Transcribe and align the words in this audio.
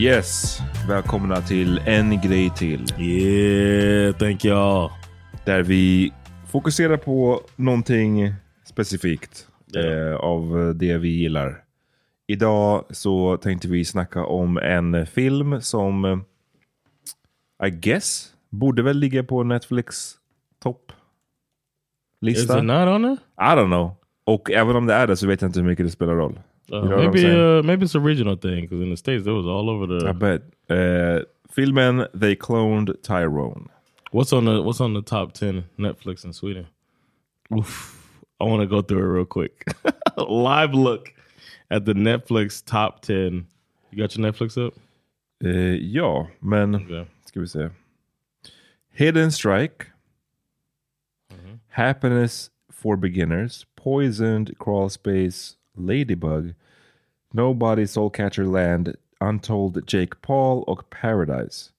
Yes, 0.00 0.58
välkomna 0.88 1.40
till 1.40 1.78
en 1.78 2.20
grej 2.20 2.50
till. 2.50 2.84
Yeah, 2.98 4.16
thank 4.16 4.44
y'all. 4.44 4.90
Där 5.44 5.62
vi 5.62 6.12
fokuserar 6.46 6.96
på 6.96 7.40
någonting 7.56 8.34
specifikt 8.64 9.46
eh, 9.76 10.16
av 10.16 10.74
det 10.76 10.98
vi 10.98 11.08
gillar. 11.08 11.64
Idag 12.26 12.84
så 12.90 13.36
tänkte 13.36 13.68
vi 13.68 13.84
snacka 13.84 14.24
om 14.24 14.58
en 14.58 15.06
film 15.06 15.60
som 15.60 16.04
eh, 16.04 17.66
I 17.66 17.70
guess 17.70 18.32
borde 18.50 18.82
väl 18.82 18.98
ligga 18.98 19.24
på 19.24 19.42
Netflix 19.42 20.14
topp 20.62 20.92
Is 22.26 22.44
it 22.44 22.48
not 22.48 22.88
on 22.88 23.02
there? 23.02 23.16
I 23.40 23.56
don't 23.56 23.66
know. 23.66 23.90
Och 24.24 24.50
även 24.50 24.76
om 24.76 24.86
det 24.86 24.94
är 24.94 25.06
det 25.06 25.16
så 25.16 25.26
vet 25.26 25.42
jag 25.42 25.48
inte 25.48 25.60
hur 25.60 25.66
mycket 25.66 25.86
det 25.86 25.90
spelar 25.90 26.14
roll. 26.14 26.40
Uh, 26.70 26.82
You 26.82 26.88
know 26.88 26.96
maybe 26.96 27.24
uh, 27.26 27.62
maybe 27.62 27.84
it's 27.84 27.94
a 27.94 28.00
regional 28.00 28.36
thing 28.36 28.62
because 28.62 28.80
in 28.82 28.90
the 28.90 28.96
states 28.96 29.26
it 29.26 29.30
was 29.32 29.46
all 29.46 29.68
over 29.70 29.86
the. 29.86 30.08
I 30.08 30.12
bet. 30.12 30.42
Eh, 30.68 31.22
filmen 31.50 32.06
They 32.14 32.36
Cloned 32.36 32.94
Tyrone. 33.02 33.68
What's 34.12 34.32
on 34.32 34.44
the 34.44 34.62
What's 34.62 34.80
on 34.80 34.94
the 34.94 35.02
top 35.02 35.32
ten 35.32 35.64
Netflix 35.78 36.24
in 36.24 36.32
Sweden? 36.32 36.66
Oof, 37.52 38.20
I 38.40 38.44
want 38.44 38.60
to 38.62 38.66
go 38.66 38.82
through 38.82 38.98
it 39.04 39.12
real 39.14 39.24
quick. 39.26 39.64
Live 40.28 40.74
look 40.74 41.12
at 41.70 41.84
the 41.84 41.94
Netflix 41.94 42.62
top 42.64 43.00
ten. 43.00 43.46
You 43.90 43.98
got 43.98 44.16
your 44.16 44.26
Netflix 44.32 44.56
up? 44.66 44.74
Eh, 45.44 45.78
ja, 45.80 46.26
men 46.40 46.74
Okay. 46.74 47.06
ska 47.24 47.40
vi 47.40 47.46
se. 47.46 47.70
Hidden 48.90 49.30
Strike. 49.30 49.86
Happiness 51.68 52.50
for 52.72 52.96
Beginners. 52.96 53.64
Poisoned 53.76 54.56
Crawl 54.58 54.88
Space. 54.88 55.56
Ladybug. 55.76 56.54
Nobody 57.32 57.86
Soulcatcher 57.86 58.44
Land. 58.44 58.94
Untold 59.20 59.84
Jake 59.94 60.16
Paul 60.20 60.62
och 60.62 60.90
Paradise. 60.90 61.70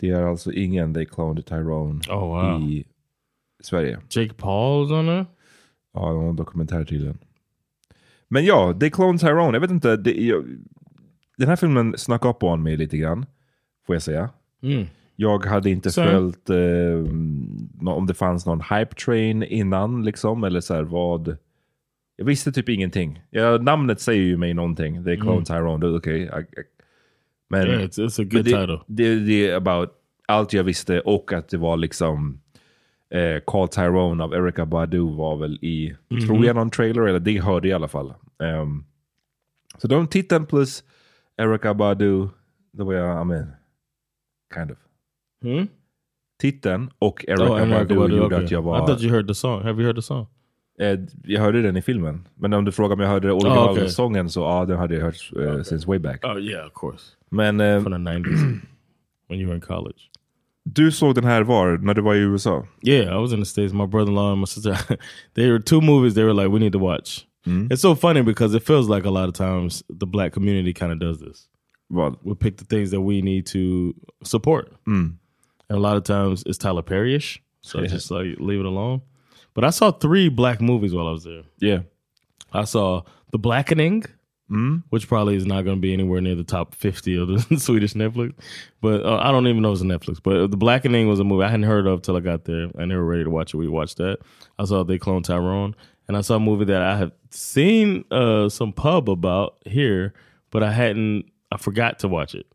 Det 0.00 0.10
är 0.10 0.22
alltså 0.22 0.52
ingen 0.52 0.94
They 0.94 1.04
Cloned 1.06 1.46
Tyrone 1.46 2.00
Oh 2.10 2.26
wow! 2.26 2.60
i 2.70 2.84
Sverige. 3.62 3.98
Jake 4.10 4.34
Paul's 4.34 4.98
on 5.00 5.06
there. 5.06 5.26
Ja, 5.94 6.12
någon 6.12 6.36
dokumentär 6.36 6.84
tydligen. 6.84 7.18
Men 8.28 8.44
ja, 8.44 8.76
They 8.80 8.90
Clone 8.90 9.18
Tyrone. 9.18 9.56
Jag 9.56 9.60
vet 9.60 9.70
inte. 9.70 9.96
Det, 9.96 10.12
jag, 10.12 10.44
den 11.36 11.48
här 11.48 11.56
filmen 11.56 11.94
upp 12.28 12.42
on 12.42 12.62
mig 12.62 12.76
lite 12.76 12.96
grann. 12.96 13.26
Får 13.86 13.94
jag 13.94 14.02
säga. 14.02 14.30
Mm. 14.62 14.86
Jag 15.16 15.44
hade 15.46 15.70
inte 15.70 15.90
Så. 15.90 16.04
följt 16.04 16.50
eh, 16.50 17.88
om 17.88 18.06
det 18.06 18.14
fanns 18.14 18.46
någon 18.46 18.60
hype 18.60 18.94
train 18.94 19.42
innan 19.42 20.04
liksom. 20.04 20.44
Eller 20.44 20.60
så 20.60 20.74
här 20.74 20.82
vad. 20.82 21.36
Jag 22.20 22.24
visste 22.24 22.52
typ 22.52 22.68
ingenting. 22.68 23.22
Ja, 23.30 23.58
namnet 23.58 24.00
säger 24.00 24.22
ju 24.22 24.36
mig 24.36 24.54
någonting. 24.54 25.04
Det 25.04 25.12
är 25.12 25.16
Clone 25.16 25.44
Tyrone. 25.44 25.86
Det 25.86 25.92
är 25.92 25.96
Okej. 25.98 26.20
I- 26.22 26.24
I- 26.60 26.64
Men, 27.50 27.66
Yeah, 27.66 27.82
it's, 27.82 27.98
it's 27.98 28.20
a 28.22 28.24
good 28.30 28.44
title. 28.44 28.80
Det, 28.86 29.14
det 29.14 29.48
är 29.50 29.54
about 29.56 29.90
allt 30.26 30.52
jag 30.52 30.64
visste 30.64 31.00
och 31.00 31.32
att 31.32 31.48
det 31.48 31.56
var 31.56 31.76
liksom 31.76 32.40
eh, 33.10 33.40
Call 33.46 33.68
Tyrone 33.68 34.24
av 34.24 34.34
Erica 34.34 34.66
Badu 34.66 34.98
var 35.00 35.36
väl 35.36 35.54
i, 35.64 35.96
tror 36.26 36.46
jag 36.46 36.56
någon 36.56 36.70
trailer, 36.70 37.02
eller 37.02 37.20
det 37.20 37.38
hörde 37.40 37.68
jag 37.68 37.74
i 37.74 37.76
alla 37.76 37.88
fall. 37.88 38.14
Ehm, 38.42 38.84
så 39.78 39.88
de 39.88 40.06
titeln 40.08 40.46
plus 40.46 40.84
Erica 41.36 41.74
Badu, 41.74 42.28
det 42.72 42.84
var 42.84 42.94
jag, 42.94 43.22
I 43.22 43.24
mean, 43.24 43.46
kind 44.54 44.70
of. 44.70 44.78
Hmm? 45.42 45.68
Titeln 46.40 46.90
och 46.98 47.24
Erica 47.28 47.42
Oh, 47.44 47.68
Badu 47.70 47.94
Badu, 47.94 48.16
gjorde 48.16 48.26
okay. 48.26 48.44
att 48.44 48.50
jag 48.50 48.62
I 48.62 48.64
var... 48.66 48.86
thought 48.86 49.02
you 49.02 49.12
heard 49.12 49.28
the 49.28 49.34
song. 49.34 49.62
Have 49.62 49.70
you 49.72 49.82
heard 49.84 49.96
the 49.96 50.02
song? 50.02 50.26
Eh, 50.80 50.98
jag 51.24 51.40
hörde 51.40 51.62
den 51.62 51.76
i 51.76 51.82
filmen. 51.82 52.28
Men 52.34 52.52
om 52.52 52.64
du 52.64 52.72
frågar 52.72 52.94
om 52.96 53.00
jag 53.00 53.08
hörde 53.08 53.32
originalsången 53.32 54.30
så 54.30 54.40
ja, 54.40 54.64
den 54.64 54.78
hade 54.78 54.94
jag 54.94 55.02
hört 55.02 55.30
eh, 55.36 55.62
since 55.62 55.86
way 55.88 55.98
back. 55.98 56.24
Oh 56.24 56.40
yeah, 56.40 56.66
of 56.66 56.72
course. 56.74 57.04
Men 57.30 57.60
eh, 57.60 57.82
From 57.82 57.92
the 57.92 58.10
90s 58.10 58.60
when 59.28 59.38
you 59.40 59.46
were 59.48 59.54
in 59.54 59.60
college. 59.60 59.98
du 60.64 60.92
såg 60.92 61.14
den 61.14 61.24
här 61.24 61.42
var? 61.42 61.78
När 61.78 61.94
du 61.94 62.02
var 62.02 62.14
i 62.14 62.18
USA? 62.18 62.66
Yeah, 62.82 63.16
I 63.18 63.20
was 63.22 63.32
in 63.32 63.38
the 63.40 63.46
States. 63.46 63.72
My 63.72 63.86
brother 63.86 64.08
in 64.10 64.14
law 64.14 64.30
and 64.32 64.40
my 64.40 64.46
sister, 64.46 64.76
they 65.34 65.50
were 65.50 65.60
two 65.62 65.80
movies 65.80 66.14
they 66.14 66.24
were 66.24 66.34
like, 66.42 66.48
we 66.52 66.58
need 66.58 66.72
to 66.72 66.78
watch. 66.78 67.24
It's 67.70 67.80
so 67.80 67.94
funny 67.96 68.22
because 68.22 68.54
it 68.56 68.62
feels 68.66 68.88
like 68.90 69.06
a 69.08 69.10
lot 69.10 69.28
of 69.28 69.34
times 69.34 69.82
the 69.88 70.06
black 70.06 70.32
community 70.34 70.74
kind 70.74 70.92
of 70.92 70.98
does 70.98 71.18
this. 71.18 71.48
Vad? 71.90 72.16
We 72.22 72.34
pick 72.34 72.58
the 72.58 72.64
things 72.66 72.90
that 72.90 73.00
we 73.00 73.22
need 73.22 73.46
to 73.46 73.94
support. 74.22 74.68
And 74.86 75.18
a 75.70 75.76
lot 75.78 75.96
of 75.96 76.04
times 76.04 76.42
it's 76.46 76.58
Tyler 76.58 76.82
Perry 76.82 77.14
ish. 77.14 77.40
So 77.62 77.78
Yeah. 77.78 77.88
just 77.94 78.10
like 78.10 78.36
leave 78.38 78.60
it 78.60 78.66
alone. 78.66 79.00
But 79.58 79.64
I 79.64 79.70
saw 79.70 79.90
three 79.90 80.28
black 80.28 80.60
movies 80.60 80.94
while 80.94 81.08
I 81.08 81.10
was 81.10 81.24
there. 81.24 81.42
Yeah. 81.58 81.80
I 82.52 82.62
saw 82.62 83.02
The 83.32 83.38
Blackening, 83.40 84.04
which 84.90 85.08
probably 85.08 85.34
is 85.34 85.46
not 85.46 85.62
going 85.64 85.76
to 85.76 85.80
be 85.80 85.92
anywhere 85.92 86.20
near 86.20 86.36
the 86.36 86.44
top 86.44 86.76
50 86.76 87.16
of 87.16 87.26
the 87.26 87.56
Swedish 87.58 87.94
Netflix. 87.94 88.34
But 88.80 89.04
uh, 89.04 89.16
I 89.20 89.32
don't 89.32 89.48
even 89.48 89.62
know 89.62 89.72
it's 89.72 89.80
a 89.80 89.84
Netflix. 89.84 90.22
But 90.22 90.52
The 90.52 90.56
Blackening 90.56 91.08
was 91.08 91.18
a 91.18 91.24
movie 91.24 91.42
I 91.42 91.48
hadn't 91.48 91.66
heard 91.66 91.88
of 91.88 92.02
till 92.02 92.16
I 92.16 92.20
got 92.20 92.44
there 92.44 92.68
and 92.78 92.88
they 92.88 92.94
were 92.94 93.04
ready 93.04 93.24
to 93.24 93.30
watch 93.30 93.52
it. 93.52 93.56
We 93.56 93.66
watched 93.66 93.96
that. 93.96 94.18
I 94.60 94.64
saw 94.64 94.84
They 94.84 94.96
Clone 94.96 95.24
Tyrone. 95.24 95.74
And 96.06 96.16
I 96.16 96.20
saw 96.20 96.36
a 96.36 96.40
movie 96.40 96.66
that 96.66 96.80
I 96.80 96.96
have 96.96 97.10
seen 97.30 98.04
uh, 98.12 98.48
some 98.48 98.72
pub 98.72 99.10
about 99.10 99.58
here, 99.66 100.14
but 100.52 100.62
I 100.62 100.70
hadn't, 100.70 101.24
I 101.50 101.56
forgot 101.56 101.98
to 101.98 102.08
watch 102.08 102.36
it. 102.36 102.46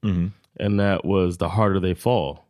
And 0.56 0.80
that 0.80 1.04
was 1.04 1.36
The 1.38 1.50
Harder 1.50 1.82
They 1.82 1.96
Fall. 1.96 2.46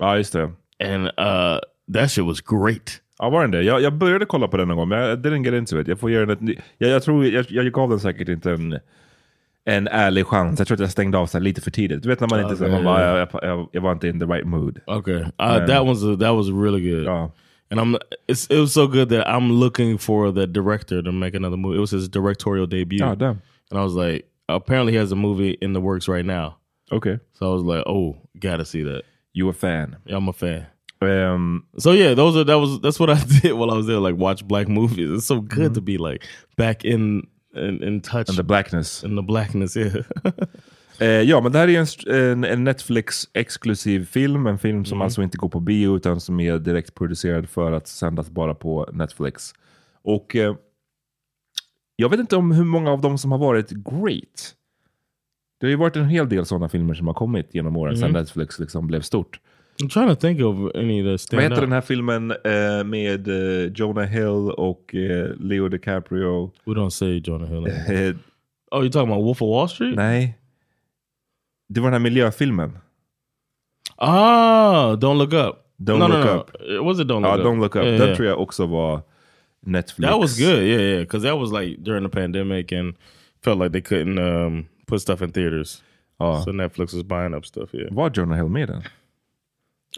I 0.00 0.16
used 0.16 0.32
to, 0.32 0.52
And 0.80 1.12
uh, 1.18 1.60
that 1.88 2.10
shit 2.10 2.24
was 2.24 2.40
great. 2.40 3.02
Ja, 3.18 3.30
var 3.30 3.40
den 3.42 3.50
det? 3.50 3.62
Jag, 3.62 3.80
jag 3.80 3.92
började 3.92 4.24
kolla 4.24 4.48
på 4.48 4.56
den 4.56 4.68
någon 4.68 4.76
gång, 4.76 4.88
men 4.88 4.98
jag 4.98 5.18
didn't 5.18 5.44
get 5.44 5.54
into 5.54 5.80
it. 5.80 5.88
Jag 5.88 6.00
får 6.00 6.10
göra 6.10 6.26
den 6.26 6.48
ett 6.48 6.58
jag, 6.78 6.90
jag 6.90 7.02
tror, 7.02 7.26
jag, 7.26 7.46
jag 7.48 7.72
gav 7.72 7.90
den 7.90 8.00
säkert 8.00 8.28
inte 8.28 8.52
en, 8.52 8.78
en 9.64 9.88
ärlig 9.88 10.26
chans. 10.26 10.58
Jag 10.58 10.68
tror 10.68 10.76
att 10.76 10.80
jag 10.80 10.90
stängde 10.90 11.18
av 11.18 11.26
sig 11.26 11.40
lite 11.40 11.60
för 11.60 11.70
tidigt. 11.70 12.02
Du 12.02 12.08
vet 12.08 12.20
när 12.20 12.28
man 12.28 12.40
inte, 12.40 12.56
så 12.56 12.64
här, 12.64 12.70
man 12.70 12.84
bara, 12.84 13.18
jag, 13.18 13.18
jag, 13.18 13.28
jag, 13.42 13.68
jag 13.72 13.80
var 13.80 13.92
inte 13.92 14.08
in 14.08 14.20
the 14.20 14.26
right 14.26 14.46
mood. 14.46 14.80
Okay, 14.86 15.20
uh, 15.22 15.66
that 15.66 15.86
was 15.86 16.04
a, 16.04 16.16
that 16.20 16.34
was 16.34 16.48
really 16.48 16.90
good. 16.90 17.04
Ja. 17.04 17.32
And 17.70 17.80
I'm 17.80 17.98
it's 18.26 18.50
it 18.50 18.58
was 18.58 18.72
so 18.72 18.86
good 18.86 19.08
that 19.10 19.26
I'm 19.26 19.60
looking 19.60 19.98
for 19.98 20.32
the 20.32 20.46
director 20.46 21.02
to 21.02 21.12
make 21.12 21.36
another 21.36 21.56
movie. 21.56 21.76
It 21.76 21.80
was 21.80 21.90
his 21.90 22.08
directorial 22.08 22.66
debut. 22.66 22.98
Ja, 22.98 23.14
damn. 23.14 23.42
And 23.70 23.78
I 23.78 23.82
was 23.82 23.94
like, 23.94 24.24
apparently 24.48 24.92
he 24.92 24.98
has 24.98 25.12
a 25.12 25.16
movie 25.16 25.58
in 25.60 25.74
the 25.74 25.80
works 25.80 26.08
right 26.08 26.24
now. 26.24 26.56
Okej. 26.90 27.20
So 27.34 27.50
I 27.50 27.54
was 27.54 27.62
like, 27.62 27.84
oh, 27.86 28.16
gotta 28.40 28.64
see 28.64 28.84
that. 28.84 29.02
You 29.34 29.50
a 29.50 29.52
fan. 29.52 29.96
Yeah, 30.06 30.16
I'm 30.16 30.28
a 30.28 30.32
fan. 30.32 30.66
Ehm, 31.00 31.62
So 31.76 31.92
yeah, 31.92 32.16
those 32.16 32.38
are 32.38 32.44
that 32.44 32.58
was 32.58 32.80
that's 32.80 32.98
what 33.00 33.10
I 33.10 33.40
did 33.42 33.52
while 33.52 33.70
I 33.70 33.76
was 33.76 33.86
there, 33.86 34.00
like 34.00 34.16
watch 34.18 34.44
black 34.44 34.68
movies. 34.68 35.10
It's 35.10 35.26
so 35.26 35.40
good 35.40 35.74
to 35.74 35.80
be 35.80 35.98
like 35.98 36.26
back 36.56 36.84
in 36.84 37.28
in, 37.56 37.82
in 37.82 38.00
touch 38.00 38.28
and 38.28 38.36
the 38.36 38.42
blackness. 38.42 39.04
in 39.04 39.16
the 39.16 39.22
blackness. 39.22 39.76
Yeah. 39.76 40.02
Eh, 41.00 41.06
ja, 41.08 41.40
men 41.40 41.52
det 41.52 41.58
här 41.58 41.68
är 41.68 42.10
en, 42.12 42.44
en, 42.44 42.64
Netflix-exklusiv 42.64 44.04
film. 44.04 44.46
En 44.46 44.58
film 44.58 44.84
som 44.84 45.02
alltså 45.02 45.22
inte 45.22 45.38
går 45.38 45.48
på 45.48 45.60
bio 45.60 45.96
utan 45.96 46.20
som 46.20 46.40
är 46.40 46.58
direkt 46.58 46.94
producerad 46.94 47.48
för 47.48 47.72
att 47.72 47.88
sändas 47.88 48.30
bara 48.30 48.54
på 48.54 48.88
Netflix. 48.92 49.54
Och 50.02 50.36
eh, 50.36 50.54
jag 51.96 52.08
vet 52.08 52.20
inte 52.20 52.36
om 52.36 52.52
hur 52.52 52.64
många 52.64 52.90
av 52.90 53.00
dem 53.00 53.18
som 53.18 53.32
har 53.32 53.38
varit 53.38 53.70
great. 53.70 54.54
Det 55.60 55.66
har 55.66 55.70
ju 55.70 55.76
varit 55.76 55.96
en 55.96 56.08
hel 56.08 56.28
del 56.28 56.46
sådana 56.46 56.68
filmer 56.68 56.94
som 56.94 57.06
har 57.06 57.14
kommit 57.14 57.54
genom 57.54 57.76
åren 57.76 57.96
sedan 57.96 58.12
Netflix 58.12 58.58
liksom 58.58 58.86
blev 58.86 59.00
stort. 59.00 59.40
I'm 59.82 59.88
trying 59.88 60.08
to 60.08 60.16
think 60.16 60.40
of 60.40 60.74
any 60.74 61.00
of 61.00 61.06
Vad 61.06 61.20
stand 61.20 61.42
heter 61.42 61.54
out. 61.54 61.60
den 61.60 61.72
här 61.72 61.80
filmen 61.80 62.30
eh, 62.30 62.84
med 62.84 63.28
eh, 63.28 63.72
Jonah 63.74 64.06
Hill 64.06 64.50
och 64.56 64.94
eh, 64.94 65.30
Leo 65.40 65.68
DiCaprio? 65.68 66.50
We 66.64 66.74
don't 66.74 66.90
say 66.90 67.20
Jonah 67.24 67.48
Hill. 67.48 67.66
Eh, 67.88 68.14
oh, 68.70 68.82
you're 68.82 68.92
talking 68.92 69.12
about 69.12 69.24
Wolf 69.24 69.42
of 69.42 69.48
Wall 69.48 69.68
Street? 69.68 69.96
nej. 69.96 70.38
Det 71.68 71.80
var 71.80 71.86
den 71.90 71.92
här 71.92 72.10
miljöfilmen. 72.10 72.78
Ah, 73.96 74.94
Don't 74.96 75.18
Look 75.18 75.32
Up. 75.32 75.56
Don't 75.78 75.98
no, 75.98 76.08
Look 76.08 76.24
no, 76.24 76.24
no. 76.24 76.40
Up. 76.40 76.50
It 76.60 76.82
was 76.84 77.00
it 77.00 77.06
Don't 77.08 77.22
Look 77.22 77.38
Up? 77.38 77.44
Don't 77.46 77.60
Look 77.60 77.76
Up. 77.76 77.84
Yeah, 77.84 77.98
Den 77.98 78.06
yeah. 78.06 78.16
tror 78.16 78.28
jag 78.28 78.40
också 78.40 78.66
var 78.66 79.02
Netflix. 79.60 80.10
That 80.10 80.20
was 80.20 80.38
good. 80.38 80.62
Yeah, 80.62 80.80
yeah. 80.80 81.00
Because 81.00 81.28
that 81.28 81.38
was 81.38 81.52
like 81.52 81.82
during 81.82 82.02
the 82.02 82.20
pandemic 82.20 82.72
and 82.72 82.94
felt 83.44 83.58
like 83.58 83.72
they 83.72 83.80
couldn't 83.82 84.18
um, 84.18 84.66
put 84.86 85.00
stuff 85.00 85.22
in 85.22 85.32
theaters. 85.32 85.82
Ja. 86.18 86.42
So 86.44 86.52
Netflix 86.52 86.94
was 86.94 87.02
buying 87.02 87.34
up 87.34 87.46
stuff. 87.46 87.74
Yeah. 87.74 87.94
Var 87.94 88.10
Jonah 88.14 88.36
Hill 88.36 88.48
med 88.48 88.68
den? 88.68 88.82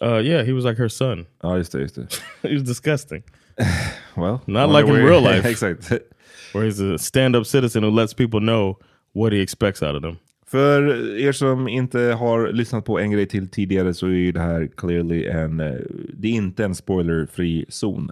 Uh, 0.02 0.18
yeah, 0.24 0.42
he 0.46 0.52
was 0.52 0.64
like 0.64 0.78
her 0.82 0.88
son. 0.88 1.26
Ja, 1.42 1.56
just 1.58 1.72
det. 1.72 1.80
Just 1.80 1.94
det. 1.94 2.22
he 2.48 2.54
was 2.54 2.62
disgusting. 2.62 3.22
Well, 4.16 4.40
Not 4.46 4.70
like 4.70 4.88
in 4.88 4.94
real 5.06 5.20
life. 5.34 5.48
Exakt. 5.50 5.90
Where 6.54 6.64
he's 6.66 6.80
a 6.94 6.98
stand-up 6.98 7.46
citizen 7.46 7.82
who 7.84 7.90
lets 7.90 8.14
people 8.14 8.40
know 8.40 8.76
what 9.14 9.32
he 9.32 9.40
expects 9.42 9.82
out 9.82 9.94
of 9.96 10.02
them. 10.02 10.16
För 10.46 10.82
er 11.18 11.32
som 11.32 11.68
inte 11.68 11.98
har 12.00 12.52
lyssnat 12.52 12.84
på 12.84 12.98
en 12.98 13.10
grej 13.10 13.26
till 13.26 13.48
tidigare 13.48 13.94
så 13.94 14.06
är 14.06 14.10
ju 14.10 14.32
det 14.32 14.40
här 14.40 14.68
clearly 14.76 15.26
en... 15.26 15.60
eh, 15.60 15.74
Det 16.14 16.28
är 16.28 16.32
inte 16.32 16.64
en 16.64 16.74
spoilerfri 16.74 17.64
zon. 17.68 18.10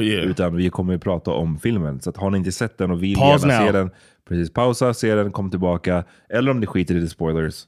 Yeah. 0.00 0.26
Utan 0.30 0.56
vi 0.56 0.70
kommer 0.70 0.92
ju 0.92 0.98
prata 0.98 1.30
om 1.30 1.58
filmen. 1.58 2.00
Så 2.00 2.10
att 2.10 2.16
har 2.16 2.30
ni 2.30 2.38
inte 2.38 2.52
sett 2.52 2.78
den 2.78 2.90
och 2.90 3.02
vill 3.02 3.16
Pause 3.16 3.48
gärna 3.48 3.66
se 3.66 3.72
den, 3.72 3.90
precis 4.28 4.52
pausa, 4.52 4.94
se 4.94 5.14
den, 5.14 5.32
kom 5.32 5.50
tillbaka. 5.50 6.04
Eller 6.28 6.50
om 6.50 6.60
ni 6.60 6.66
skiter 6.66 6.94
i 6.94 7.00
the 7.00 7.08
spoilers, 7.08 7.64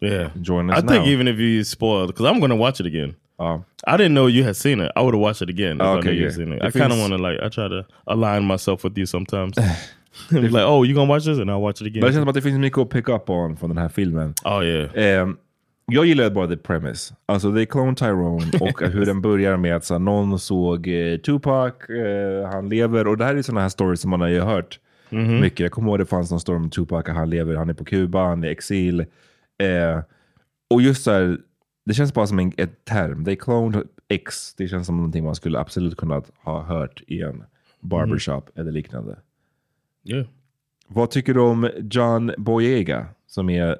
Yeah. 0.00 0.30
join 0.42 0.70
us 0.70 0.78
I 0.78 0.80
think 0.86 1.04
now. 1.04 1.12
even 1.12 1.28
if 1.28 1.38
you 1.38 1.64
spoiled, 1.64 2.08
because 2.08 2.30
I'm 2.30 2.38
going 2.40 2.50
to 2.50 2.56
watch 2.56 2.80
it 2.80 2.86
again. 2.86 3.14
Ja. 3.38 3.60
I 3.86 3.96
didn't 3.96 4.14
know 4.14 4.28
you 4.28 4.44
had 4.44 4.56
seen 4.56 4.80
it. 4.80 4.90
I 4.96 5.00
would 5.02 5.14
have 5.14 5.22
watched 5.22 5.42
it 5.42 5.50
again 5.50 5.76
if 5.76 5.82
I 5.82 5.98
Okay, 5.98 6.12
you 6.12 6.20
yeah. 6.20 6.24
had 6.26 6.34
seen 6.34 6.52
it. 6.52 6.62
It 6.62 6.76
I 6.76 6.78
kind 6.78 6.92
of 6.92 6.98
want 6.98 7.12
to 7.12 7.18
like, 7.18 7.38
I 7.46 7.48
try 7.48 7.68
to 7.68 7.84
align 8.06 8.44
myself 8.44 8.84
with 8.84 8.98
you 8.98 9.06
sometimes. 9.06 9.56
Like, 10.30 10.64
oh, 10.66 10.82
you 10.84 10.94
gonna 10.94 11.08
watch 11.14 11.24
this? 11.24 11.38
And 11.38 11.50
I'll 11.50 11.60
watch 11.60 11.80
it 11.80 11.86
again. 11.86 12.00
Men 12.00 12.08
det 12.10 12.12
känns 12.14 12.22
som 12.22 12.28
att 12.28 12.34
det 12.34 12.42
finns 12.42 12.58
mycket 12.58 12.78
att 12.78 12.90
pick 12.90 13.08
up 13.08 13.30
on 13.30 13.56
från 13.56 13.70
den 13.70 13.78
här 13.78 13.88
filmen. 13.88 14.34
oh 14.44 14.64
yeah. 14.64 14.94
Eh, 15.22 15.28
jag 15.86 16.06
gillar 16.06 16.30
bara 16.30 16.46
the 16.48 16.56
premise. 16.56 17.14
Alltså 17.26 17.50
det 17.50 17.62
är 17.62 17.64
Clone 17.64 17.94
Tyrone 17.94 18.44
och 18.60 18.82
hur 18.82 19.06
den 19.06 19.20
börjar 19.20 19.56
med 19.56 19.76
att 19.76 19.84
så, 19.84 19.98
någon 19.98 20.38
såg 20.38 20.88
eh, 20.88 21.16
Tupac, 21.16 21.72
eh, 21.88 22.48
han 22.52 22.68
lever. 22.68 23.06
Och 23.06 23.16
det 23.16 23.24
här 23.24 23.36
är 23.36 23.42
sådana 23.42 23.60
här 23.60 23.68
stories 23.68 24.00
som 24.00 24.10
man 24.10 24.20
har 24.20 24.28
ju 24.28 24.40
hört 24.40 24.78
mycket. 25.40 25.60
Jag 25.60 25.70
kommer 25.72 25.88
ihåg 25.88 25.98
det 25.98 26.06
fanns 26.06 26.30
någon 26.30 26.40
story 26.40 26.56
om 26.58 26.70
Tupac, 26.70 27.04
han 27.06 27.30
lever, 27.30 27.54
han 27.56 27.68
är 27.70 27.74
på 27.74 27.84
Kuba, 27.84 28.24
han 28.28 28.44
är 28.44 28.48
i 28.48 28.52
exil. 28.52 29.04
Eh, 29.58 30.02
och 30.70 30.82
just 30.82 31.02
så 31.02 31.10
här, 31.10 31.38
det 31.86 31.94
känns 31.94 32.14
bara 32.14 32.26
som 32.26 32.38
en 32.38 32.52
ett 32.56 32.84
term. 32.84 33.24
They 33.24 33.36
cloned 33.36 33.82
X. 34.08 34.54
Det 34.54 34.68
känns 34.68 34.86
som 34.86 34.96
någonting 34.96 35.24
man 35.24 35.34
skulle 35.34 35.58
absolut 35.58 35.96
kunna 35.96 36.22
ha 36.42 36.62
hört 36.62 37.02
i 37.06 37.22
en 37.22 37.44
barbershop 37.80 38.58
eller 38.58 38.72
liknande. 38.72 39.18
Yeah. 40.04 40.26
Vad 40.86 41.10
tycker 41.10 41.34
du 41.34 41.40
om 41.40 41.70
John 41.90 42.32
Boyega 42.38 43.06
som 43.26 43.50
är 43.50 43.78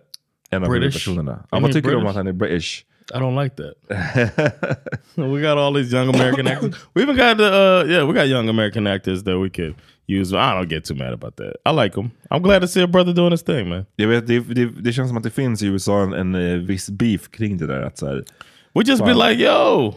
en 0.51 0.63
av 0.65 0.71
British? 0.71 0.83
huvudpersonerna? 0.83 1.45
Ja, 1.51 1.61
vad 1.61 1.73
tycker 1.73 1.89
du 1.91 1.97
om 1.97 2.01
British? 2.01 2.11
att 2.11 2.17
han 2.17 2.27
är 2.27 2.33
British? 2.33 2.85
I 3.15 3.19
don't 3.19 3.35
like 3.35 3.57
that. 3.57 4.79
we 5.17 5.41
got 5.41 5.57
all 5.57 5.73
these 5.73 5.93
young 5.93 6.15
American 6.15 6.47
actors. 6.53 6.75
We 6.95 7.03
even 7.03 7.17
got 7.17 7.39
the 7.39 7.47
uh, 7.47 7.85
yeah, 7.85 8.05
we 8.05 8.13
got 8.15 8.29
young 8.29 8.49
American 8.49 8.87
actors 8.87 9.23
that 9.25 9.39
we 9.39 9.51
could 9.51 9.75
use. 10.07 10.33
I 10.35 10.55
don't 10.55 10.69
get 10.69 10.85
too 10.85 10.95
mad 10.95 11.13
about 11.13 11.37
that. 11.37 11.57
I 11.65 11.71
like 11.71 11.95
them. 11.95 12.13
I'm 12.31 12.43
glad 12.43 12.61
to 12.61 12.69
see 12.69 12.83
a 12.83 12.87
brother 12.87 13.15
doing 13.15 13.31
his 13.31 13.43
thing, 13.43 13.69
man. 13.69 13.87
Jag 13.97 14.09
vet, 14.09 14.27
det, 14.27 14.41
det, 14.41 14.67
det 14.67 14.93
känns 14.93 15.09
som 15.09 15.17
att 15.17 15.23
det 15.23 15.31
finns 15.31 15.63
i 15.63 15.67
USA 15.67 16.03
en, 16.03 16.13
en 16.13 16.35
eh, 16.35 16.57
viss 16.57 16.91
beef 16.91 17.31
kring 17.31 17.57
det 17.57 17.67
där. 17.67 17.83
Att 17.83 17.99
så 17.99 18.07
här, 18.07 18.25
We 18.75 18.85
just 18.85 19.05
be 19.05 19.15
like, 19.15 19.41
yo, 19.41 19.95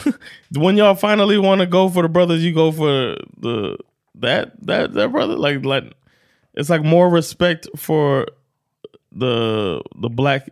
when 0.50 0.76
y'all 0.76 0.94
finally 0.94 1.38
want 1.38 1.60
to 1.60 1.66
go 1.66 1.88
for 1.88 2.02
the 2.02 2.08
brothers, 2.08 2.42
you 2.42 2.52
go 2.54 2.72
for 2.72 3.16
the 3.40 3.76
that 4.20 4.52
that 4.66 4.94
that 4.94 5.12
brother. 5.12 5.36
Like 5.36 5.64
like 5.64 5.92
it's 6.54 6.70
like 6.70 6.82
more 6.82 7.10
respect 7.10 7.68
for 7.76 8.26
the 9.10 9.82
the 10.00 10.08
black 10.08 10.48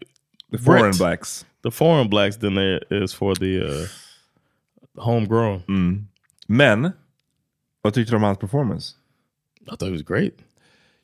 the 0.51 0.59
foreign 0.59 0.91
Brit. 0.91 0.99
blacks. 0.99 1.45
The 1.63 1.71
foreign 1.71 2.09
blacks 2.09 2.37
than 2.37 2.55
there 2.55 2.81
is 2.91 3.15
for 3.15 3.35
the 3.35 3.61
uh, 3.61 3.87
homegrown. 4.97 6.09
Men, 6.47 6.93
vad 7.83 7.95
tyckte 7.95 8.13
du 8.13 8.17
om 8.17 8.23
hans 8.23 8.39
performance? 8.39 8.95
I 9.63 9.77
thought 9.77 9.89
it 9.89 9.93
was 9.93 10.03
great. 10.03 10.35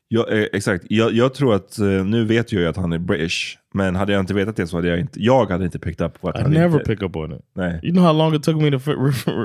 Ja, 0.09 0.29
eh, 0.31 0.47
exakt. 0.53 0.85
Jag, 0.89 1.13
jag 1.13 1.35
tror 1.35 1.55
att, 1.55 1.79
eh, 1.79 1.87
nu 1.87 2.25
vet 2.25 2.53
jag 2.53 2.63
ju 2.63 2.69
att 2.69 2.77
han 2.77 2.93
är 2.93 2.99
British. 2.99 3.59
Men 3.75 3.97
hade 3.97 4.13
jag 4.13 4.21
inte 4.21 4.35
vetat 4.35 4.57
det 4.57 4.67
så 4.67 4.77
hade 4.77 4.89
jag 4.89 5.01
inte, 5.01 5.23
jag 5.23 5.51
hade 5.51 5.65
inte 5.65 5.79
picked 5.79 6.07
up 6.07 6.21
på 6.21 6.29
att 6.29 6.39
I 6.39 6.43
han 6.43 6.51
never 6.51 6.79
inte... 6.79 6.91
pick 6.91 7.03
up 7.03 7.17
on 7.17 7.33
it. 7.33 7.43
Nej. 7.55 7.81
You 7.83 7.93
know 7.93 8.05
how 8.05 8.13
long 8.13 8.35
it 8.35 8.43
took 8.43 8.57
me 8.57 8.71
to 8.71 8.79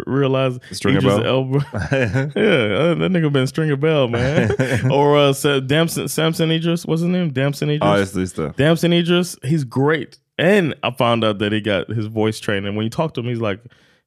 realize 0.08 0.60
Stringer 0.72 1.00
Idris 1.00 1.18
Bell? 1.18 1.26
Elba? 1.26 1.66
yeah, 1.92 2.92
uh, 2.92 3.00
that 3.00 3.12
nigga 3.12 3.30
been 3.30 3.48
Stringer 3.48 3.76
Bell, 3.76 4.08
man. 4.08 4.52
or 4.92 5.18
uh, 5.18 5.34
Sa- 5.34 5.60
Damson, 5.60 6.10
Samson 6.10 6.52
Idris, 6.52 6.86
what's 6.86 7.02
his 7.02 7.10
name? 7.10 7.30
Damson 7.34 7.70
Idris? 7.70 7.88
Ja, 7.88 7.98
just 7.98 8.14
det. 8.14 8.22
Just. 8.22 8.58
Damson 8.58 8.94
Idris, 8.94 9.38
he's 9.44 9.64
great. 9.64 10.18
And 10.38 10.74
I 10.84 10.92
found 10.98 11.24
out 11.24 11.40
that 11.40 11.52
he 11.52 11.60
got 11.62 11.90
his 11.96 12.06
voice 12.08 12.40
training. 12.40 12.76
When 12.76 12.84
you 12.84 12.90
talk 12.90 13.14
to 13.14 13.22
him, 13.22 13.28
he's 13.28 13.42
like, 13.50 13.62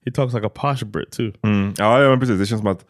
he 0.04 0.10
talks 0.10 0.34
like 0.34 0.46
a 0.46 0.50
posh 0.50 0.82
Brit 0.82 1.10
too. 1.12 1.32
Mm. 1.42 1.74
Ja, 1.78 2.02
ja, 2.02 2.10
men 2.10 2.20
precis. 2.20 2.38
Det 2.38 2.46
känns 2.46 2.60
som 2.60 2.70
att 2.70 2.84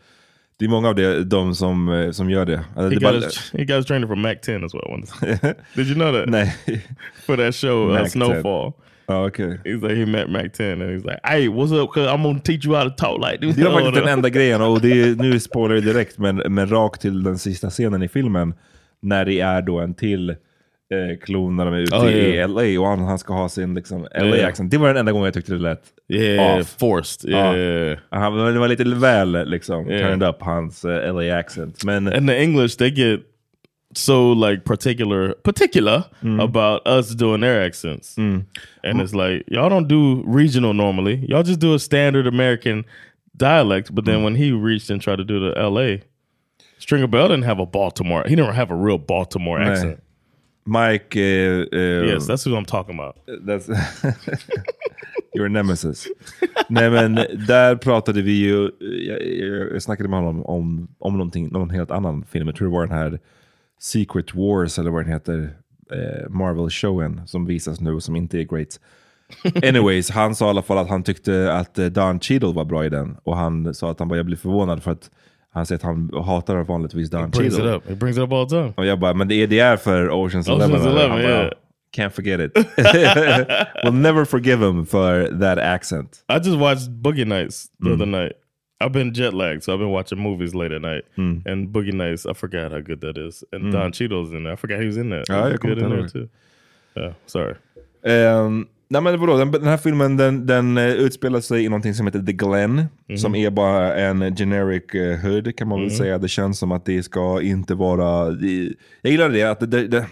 det 0.59 0.65
är 0.65 0.69
många 0.69 0.89
av 0.89 0.95
det, 0.95 1.25
de 1.25 1.55
som, 1.55 1.89
eh, 1.89 2.11
som 2.11 2.31
gör 2.31 2.47
det. 2.47 2.59
Alltså, 2.59 2.83
He 2.83 2.89
det 2.89 2.95
got, 2.95 3.03
bara- 3.03 3.15
his, 3.15 3.53
he 3.53 3.65
got 3.65 3.77
his 3.77 3.87
training 3.87 4.09
from 4.09 4.21
Mac 4.23 4.35
10 4.43 4.65
as 4.65 4.75
well. 4.75 5.03
Did 5.75 5.87
you 5.87 5.95
know 5.95 6.13
that? 6.13 6.29
Nej. 6.29 6.55
For 7.27 7.37
that 7.37 7.55
show, 7.55 7.89
uh, 7.91 7.93
Mac 7.93 8.03
10. 8.03 8.11
Snowfall. 8.11 8.73
Ja, 9.07 9.27
okej. 9.27 9.61
He's 9.65 9.83
like, 9.83 9.95
he 9.95 10.07
met 10.07 10.31
Mac 10.31 10.53
10 10.53 10.83
and 10.83 10.91
he's 10.91 11.05
like, 11.05 11.21
hey, 11.25 11.49
what's 11.49 11.73
up? 11.73 11.91
Cause 11.93 12.09
I'm 12.09 12.23
gonna 12.23 12.41
teach 12.41 12.65
you 12.65 12.75
how 12.75 12.85
to 12.89 12.95
talk 12.97 13.19
like 13.31 13.39
this. 13.41 13.57
Det 13.57 13.65
var 13.65 13.73
faktiskt 13.73 13.95
den 14.05 14.09
enda 14.09 14.29
grejen, 14.29 14.63
och 14.63 14.81
det 14.81 15.03
är, 15.03 15.15
nu 15.17 15.41
spoilar 15.41 15.75
jag 15.75 15.85
direkt, 15.85 16.19
men, 16.19 16.37
men 16.37 16.71
rakt 16.71 17.01
till 17.01 17.23
den 17.23 17.39
sista 17.39 17.71
scenen 17.71 18.03
i 18.03 18.09
filmen. 18.09 18.55
När 19.03 19.25
det 19.25 19.41
är 19.41 19.63
då 19.63 19.81
en 19.81 19.95
till 19.95 20.35
eh, 20.91 21.19
klon 21.25 21.57
när 21.57 21.65
de 21.65 21.75
är 21.75 21.79
ute 21.79 21.97
Oh, 21.97 22.11
i 22.13 22.35
yeah. 22.35 22.51
LA 22.51 22.81
och 22.81 22.87
han, 22.89 22.99
han 23.05 23.19
ska 23.19 23.35
ha 23.35 23.49
sin 23.49 23.75
liksom. 23.75 24.07
LA-accent. 24.21 24.71
Det 24.71 24.79
var 24.79 24.89
den 24.89 24.97
enda 24.97 25.13
gången 25.13 25.25
jag 25.25 25.35
tyckte 25.35 25.53
det 25.53 25.59
lät 25.59 25.83
Yeah, 26.09 26.61
off. 26.61 26.77
forced. 26.79 27.31
Ja. 27.31 27.57
Yeah. 27.57 27.99
Han, 28.11 28.37
det 28.55 28.59
var 28.59 28.69
lite 28.69 28.85
väl 28.85 29.49
liksom, 29.51 29.91
Yeah. 29.91 30.01
turned 30.09 30.29
up 30.29 30.43
hans 30.43 30.85
eh, 30.85 31.15
LA-accent. 31.15 31.85
Men 31.85 32.13
in 32.13 32.27
the 32.27 32.43
English, 32.43 32.77
they 32.79 32.91
get 32.91 33.21
so 33.97 34.35
like 34.35 34.63
particular 34.65 35.35
particular 35.45 36.03
Mm. 36.23 36.41
about 36.41 36.89
us 36.89 37.11
doing 37.15 37.41
their 37.41 37.67
accents, 37.67 38.19
and 38.19 38.45
it's 39.01 39.15
like 39.15 39.45
y'all 39.47 39.71
don't 39.71 39.89
do 39.89 40.25
regional 40.27 40.73
normally. 40.73 41.25
Y'all 41.29 41.43
just 41.45 41.61
do 41.61 41.75
a 41.75 41.79
standard 41.79 42.27
American 42.27 42.85
dialect. 43.37 43.91
But 43.95 44.05
Mm. 44.05 44.07
then 44.13 44.23
when 44.25 44.35
he 44.35 44.53
reached 44.53 44.91
and 44.91 45.01
tried 45.03 45.17
to 45.17 45.25
do 45.25 45.39
the 45.41 45.61
L.A. 45.61 46.01
Stringer 46.79 47.07
Bell 47.07 47.29
didn't 47.29 47.45
have 47.45 47.61
a 47.63 47.67
Baltimore. 47.67 48.25
He 48.29 48.35
didn't 48.37 48.55
have 48.55 48.71
a 48.75 48.77
real 48.77 48.99
Baltimore 48.99 49.63
accent. 49.63 49.99
Mike... 50.65 51.21
eh, 51.21 51.79
Yes, 52.05 52.27
that's 52.27 52.45
who 52.51 52.57
I'm 52.57 52.65
talking 52.65 52.99
about. 53.01 53.17
That's 53.47 53.69
your 55.35 55.49
nemesis. 55.49 56.07
Nej 56.69 56.91
men 56.91 57.15
där 57.47 57.77
pratade 57.77 58.23
vi 58.23 58.33
ju, 58.33 58.71
jag, 58.81 59.23
jag, 59.73 59.83
snackade 59.83 60.09
med 60.09 60.19
honom 60.19 60.45
om, 60.47 60.89
om 60.99 61.13
någonting, 61.13 61.49
någon 61.49 61.71
helt 61.71 61.91
annan 61.91 62.25
film. 62.25 62.47
Jag 62.47 62.57
tror 62.57 62.69
det 62.69 62.75
var 62.75 62.87
den 62.87 62.97
här 62.99 63.21
Secret 63.81 64.35
Wars 64.35 64.79
eller 64.79 64.91
vad 64.91 65.05
den 65.05 65.13
heter. 65.13 65.51
Eh, 65.93 66.29
Marvel-showen 66.31 67.27
som 67.27 67.47
visas 67.47 67.81
nu 67.81 68.01
som 68.01 68.17
inte 68.17 68.39
är 68.39 68.43
great. 68.45 68.81
Anyways, 69.63 70.11
han 70.11 70.35
sa 70.35 70.47
i 70.47 70.49
alla 70.49 70.63
fall 70.63 70.79
att 70.79 70.89
han 70.89 71.03
tyckte 71.03 71.53
att 71.53 71.79
eh, 71.79 71.87
Don 71.87 72.21
Cheadle 72.21 72.53
var 72.53 72.65
bra 72.65 72.85
i 72.85 72.89
den. 72.89 73.17
Och 73.23 73.37
han 73.37 73.75
sa 73.75 73.91
att 73.91 73.99
han 73.99 74.09
bara, 74.09 74.17
jag 74.17 74.27
blir 74.27 74.37
förvånad 74.37 74.83
för 74.83 74.91
att 74.91 75.11
han 75.55 75.67
säger 75.67 75.77
att 75.79 75.83
han 75.83 76.11
hatar 76.25 76.57
vanligtvis 76.65 77.11
Don 77.11 77.31
Brings 77.31 77.55
it 77.59 77.65
up. 77.65 77.91
It 77.91 77.99
brings 77.99 78.17
it 78.17 78.23
up 78.23 78.33
all 78.33 78.49
the 78.49 78.57
time. 78.57 78.73
Och 78.77 78.87
jag 78.87 78.99
bara, 78.99 79.15
men 79.15 79.29
det 79.29 79.35
är, 79.35 79.47
det 79.47 79.59
är 79.59 79.77
för 79.77 80.11
Oceans 80.11 80.49
Ocean's 80.49 80.55
Eleven. 80.65 80.81
Eleven, 80.87 81.11
bara, 81.11 81.23
yeah. 81.23 81.51
Can't 81.97 82.11
forget 82.11 82.41
it. 82.41 82.53
we'll 83.85 83.93
never 83.93 84.25
forgive 84.25 84.61
him 84.69 84.87
for 84.87 85.29
that 85.41 85.59
accent. 85.59 86.25
I 86.29 86.39
just 86.39 86.59
watched 86.59 86.91
Boogie 86.91 87.25
Nights 87.27 87.69
the 87.83 87.89
Mm. 87.91 87.93
other 87.95 88.07
night. 88.07 88.33
I've 88.81 88.93
been 88.93 89.13
jet 89.15 89.33
lagged, 89.35 89.63
so 89.63 89.73
I've 89.73 89.79
been 89.79 89.93
watching 89.93 90.19
movies 90.19 90.55
late 90.55 90.73
at 90.75 90.83
night. 90.83 91.05
Mm. 91.17 91.43
And 91.47 91.69
Boogie 91.73 91.93
Nights, 91.93 92.27
I 92.27 92.33
forgot 92.35 92.73
how 92.73 92.81
good 92.81 93.01
that 93.01 93.17
is. 93.17 93.45
And 93.53 93.73
Don 93.73 93.93
Cheadle's 93.93 94.33
in 94.33 94.43
there. 94.45 94.53
I 94.55 94.57
forgot 94.57 94.81
he 94.81 94.87
was 94.87 94.97
in 94.97 95.11
that. 95.11 95.29
Ja, 95.29 95.45
He 95.47 95.51
was 95.53 95.59
good 95.61 95.79
in 95.79 95.89
there 95.91 96.09
too. 96.09 96.29
Yeah, 96.97 97.13
sorry. 97.27 97.55
Um, 98.05 98.69
nej 98.95 99.03
men 99.03 99.21
vadå, 99.21 99.37
den, 99.37 99.51
den 99.51 99.65
här 99.65 99.77
filmen 99.77 100.17
den, 100.17 100.47
den 100.47 100.79
uh, 100.79 100.85
utspelar 100.85 101.41
sig 101.41 101.65
i 101.65 101.69
någonting 101.69 101.95
som 101.95 102.07
heter 102.07 102.23
The 102.23 102.33
Glen. 102.33 102.85
Som 103.17 103.35
är 103.35 103.51
bara 103.51 103.95
en 103.95 104.37
generic 104.37 104.95
uh, 104.95 105.17
hood 105.17 105.57
kan 105.57 105.69
man 105.69 105.81
väl 105.81 105.91
säga. 105.91 106.19
Det 106.19 106.29
känns 106.29 106.59
som 106.59 106.73
att 106.73 106.85
det 106.85 107.03
ska 107.03 107.43
inte 107.43 107.75
vara... 107.75 108.31
Det, 108.31 108.75
jag 109.03 109.11
gillar 109.11 109.29
det, 109.29 109.43
att 109.43 109.61
det, 109.61 109.89
det, 109.89 110.07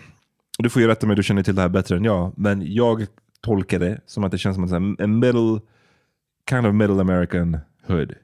du 0.59 0.71
får 0.71 0.83
ju 0.83 0.89
rätta 0.89 1.07
mig, 1.07 1.17
du 1.17 1.23
känner 1.23 1.43
till 1.43 1.55
det 1.55 1.63
här 1.63 1.69
bättre 1.69 1.97
än 1.97 2.05
jag. 2.05 2.33
Men 2.37 2.75
jag 2.75 3.07
tolkar 3.41 3.79
det 3.79 4.01
som 4.07 4.25
att 4.25 4.33
det 4.33 4.39
känns 4.39 4.71
som 4.71 4.97
en, 4.99 5.19
middle, 5.19 5.61
kind 6.51 6.67
of 6.67 6.75
middle 6.75 7.01
American 7.01 7.59
hood. 7.87 8.15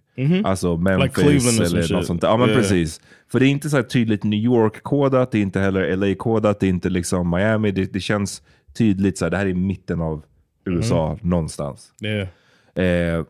Alltså 0.44 0.76
Memphis 0.76 1.14
Cleveland 1.14 1.60
och 1.60 1.66
sån 1.66 1.78
eller 1.78 1.94
något 1.96 2.06
sånt. 2.06 2.22
Ja 2.22 2.36
men 2.36 2.48
Yeah. 2.48 2.60
precis. 2.60 3.00
För 3.32 3.40
det 3.40 3.46
är 3.46 3.50
inte 3.50 3.70
så 3.70 3.82
tydligt 3.82 4.24
New 4.24 4.38
York-kodat, 4.38 5.30
det 5.30 5.38
är 5.38 5.42
inte 5.42 5.60
heller 5.60 5.96
LA-kodat, 5.96 6.60
det 6.60 6.66
är 6.66 6.68
inte 6.68 6.88
liksom 6.88 7.30
Miami. 7.30 7.70
Det, 7.70 7.92
det 7.92 8.00
känns 8.00 8.42
tydligt 8.78 9.18
så 9.18 9.24
här, 9.24 9.30
det 9.30 9.36
här 9.36 9.46
är 9.46 9.54
mitten 9.54 10.00
av 10.00 10.22
USA 10.68 11.18
någonstans. 11.22 11.92
Yeah. 12.02 12.28
Eh, 12.75 13.25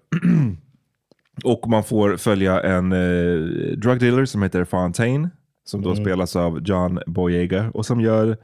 och 1.45 1.69
man 1.69 1.85
får 1.85 2.17
följa 2.17 2.61
en 2.61 2.93
eh, 2.93 3.77
drug 3.77 4.01
dealer 4.01 4.25
som 4.25 4.43
heter 4.43 4.65
Fontaine. 4.65 5.31
Som 5.65 5.83
då 5.83 5.97
spelas 5.97 6.37
av 6.37 6.61
John 6.65 6.99
Boyega 7.07 7.71
och 7.75 7.87
som 7.87 8.01
gör 8.01 8.37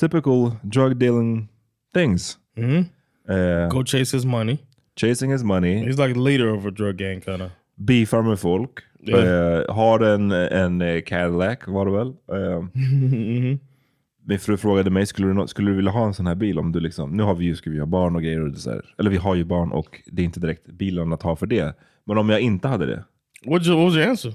typical 0.00 0.50
drug 0.62 0.96
dealing 0.96 1.48
things. 1.94 2.38
Eh, 3.28 3.68
Go 3.70 3.84
chase 3.84 4.16
his 4.16 4.24
money. 4.24 4.58
chasing 5.00 5.32
his 5.32 5.42
money, 5.44 5.84
He's 5.88 6.06
like 6.08 6.18
leader 6.20 6.48
of 6.56 6.66
a 6.66 6.70
drug 6.70 6.96
gang, 6.96 7.20
kind 7.20 7.42
of. 7.42 7.50
beefar 7.74 8.22
med 8.22 8.38
folk. 8.40 8.70
Ja. 9.00 9.18
Eh, 9.18 9.74
har 9.74 10.00
en, 10.00 10.30
en 10.32 10.80
eh, 10.80 11.00
Cadillac 11.02 11.58
var 11.66 11.86
det 11.86 11.92
väl. 11.92 12.12
Min 14.28 14.38
fru 14.38 14.56
frågade 14.56 14.90
mig, 14.90 15.06
skulle 15.06 15.42
du, 15.42 15.48
skulle 15.48 15.70
du 15.70 15.76
vilja 15.76 15.90
ha 15.90 16.06
en 16.06 16.14
sån 16.14 16.26
här 16.26 16.34
bil? 16.34 16.58
om 16.58 16.72
du 16.72 16.80
liksom, 16.80 17.16
Nu 17.16 17.22
har 17.22 17.34
vi 17.34 17.44
ju, 17.44 17.56
ska 17.56 17.70
vi 17.70 17.78
ha 17.78 17.86
barn 17.86 18.16
och 18.16 18.22
grejer. 18.22 18.48
Och 18.48 18.56
så 18.56 18.70
här. 18.70 18.82
Eller 18.98 19.10
vi 19.10 19.16
har 19.16 19.34
ju 19.34 19.44
barn 19.44 19.72
och 19.72 20.00
det 20.06 20.22
är 20.22 20.24
inte 20.24 20.40
direkt 20.40 20.66
bilen 20.66 21.12
att 21.12 21.22
ha 21.22 21.36
för 21.36 21.46
det. 21.46 21.74
Men 22.04 22.18
om 22.18 22.28
jag 22.30 22.40
inte 22.40 22.68
hade 22.68 22.86
det? 22.86 23.04
What, 23.46 23.66
your, 23.66 23.76
what 23.76 23.86
was 23.86 23.96
your 23.96 24.08
answer? 24.10 24.30
I 24.30 24.34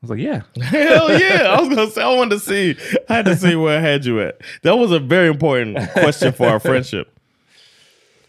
was 0.00 0.10
like 0.10 0.22
yeah. 0.28 0.42
Hell 0.62 1.20
yeah! 1.20 1.54
I 1.58 1.60
was 1.60 1.68
gonna 1.68 1.86
say 1.90 2.02
I 2.02 2.16
wanted 2.18 2.34
to 2.38 2.40
see. 2.40 2.70
I 3.08 3.12
had 3.14 3.26
to 3.26 3.36
see 3.36 3.54
where 3.54 3.78
I 3.78 3.92
had 3.92 4.04
you 4.04 4.20
at. 4.20 4.34
That 4.62 4.76
was 4.78 4.90
a 4.92 4.98
very 4.98 5.28
important 5.28 5.78
question 5.92 6.32
for 6.32 6.46
our 6.48 6.58
friendship. 6.60 7.06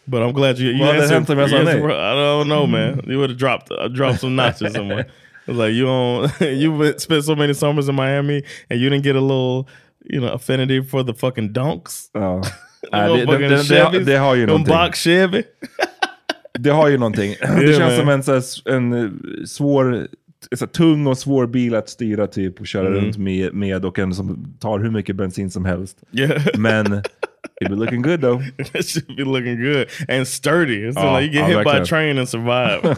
But 0.07 0.21
I'm 0.21 0.33
glad 0.33 0.59
you, 0.59 0.69
you 0.69 0.81
Well, 0.81 1.01
answered. 1.01 1.29
me, 1.29 1.35
you 1.35 1.57
answered- 1.57 1.91
I 1.91 2.13
don't 2.13 2.47
know, 2.47 2.67
man. 2.67 3.01
You 3.07 3.17
would 3.19 3.29
have 3.31 3.39
dropped 3.39 3.71
uh, 3.71 3.87
dropped 3.87 4.19
some 4.19 4.35
notches 4.35 4.73
somewhere. 4.73 5.07
It's 5.47 5.57
like 5.57 5.73
you 5.73 5.85
don't. 5.85 6.31
you 6.41 6.93
spent 6.99 7.23
so 7.23 7.35
many 7.35 7.53
summers 7.53 7.87
in 7.89 7.95
Miami, 7.95 8.43
and 8.69 8.79
you 8.79 8.89
didn't 8.89 9.03
get 9.03 9.15
a 9.15 9.21
little, 9.21 9.67
you 10.05 10.19
know, 10.19 10.35
affinity 10.35 10.83
for 10.83 11.03
the 11.03 11.13
fucking 11.13 11.53
donks. 11.53 12.09
Ja. 12.13 12.43
Motherfucking 12.91 13.49
det, 13.49 13.49
det, 13.49 13.63
Chevys. 13.63 14.05
det 14.05 14.15
har 14.15 14.35
ju 14.35 14.45
någonting. 14.45 14.75
Chevy. 14.93 15.43
Det 16.59 16.69
har 16.69 16.89
ju 16.89 16.97
någonting. 16.97 17.35
det 17.39 17.77
känns 17.77 17.99
som 17.99 18.09
en, 18.09 18.23
så 18.23 18.33
här, 18.33 18.43
en 18.75 18.93
eh, 18.93 19.09
svår, 19.45 20.07
så 20.55 20.65
här, 20.65 20.71
tung 20.71 21.07
och 21.07 21.17
svår 21.17 21.47
bil 21.47 21.75
att 21.75 21.89
styra 21.89 22.27
typ 22.27 22.59
och 22.59 22.67
köra 22.67 22.89
runt 22.89 23.17
med, 23.17 23.53
med 23.53 23.85
och 23.85 23.99
en 23.99 24.13
som 24.13 24.55
tar 24.59 24.79
hur 24.79 24.91
mycket 24.91 25.15
bensin 25.15 25.51
som 25.51 25.65
helst. 25.65 25.97
Yeah. 26.11 26.41
Men 26.57 27.01
it 27.61 27.69
be 27.69 27.75
looking 27.75 28.01
good 28.01 28.21
though. 28.21 28.41
That 28.73 28.85
should 28.85 29.15
be 29.17 29.23
looking 29.23 29.61
good 29.61 29.87
and 30.09 30.27
sturdy. 30.27 30.87
It's 30.87 30.97
Oh, 30.97 31.19
like 31.19 31.33
you 31.33 31.39
get 31.39 31.49
I 31.49 31.57
hit 31.57 31.65
by 31.65 31.77
a 31.77 31.85
train 31.85 32.17
and 32.17 32.29
survive. 32.29 32.97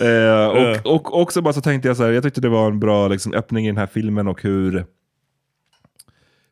Eh, 0.00 0.46
och, 0.46 0.86
och 0.94 1.20
också 1.20 1.42
bara 1.42 1.52
så 1.52 1.60
tänkte 1.60 1.88
jag 1.88 1.96
så 1.96 2.04
här, 2.04 2.12
jag 2.12 2.22
tyckte 2.22 2.40
det 2.40 2.48
var 2.48 2.66
en 2.70 2.80
bra 2.80 3.08
liksom, 3.08 3.34
öppning 3.34 3.64
i 3.64 3.68
den 3.68 3.76
här 3.76 3.86
filmen 3.86 4.28
och 4.28 4.42
hur... 4.42 4.72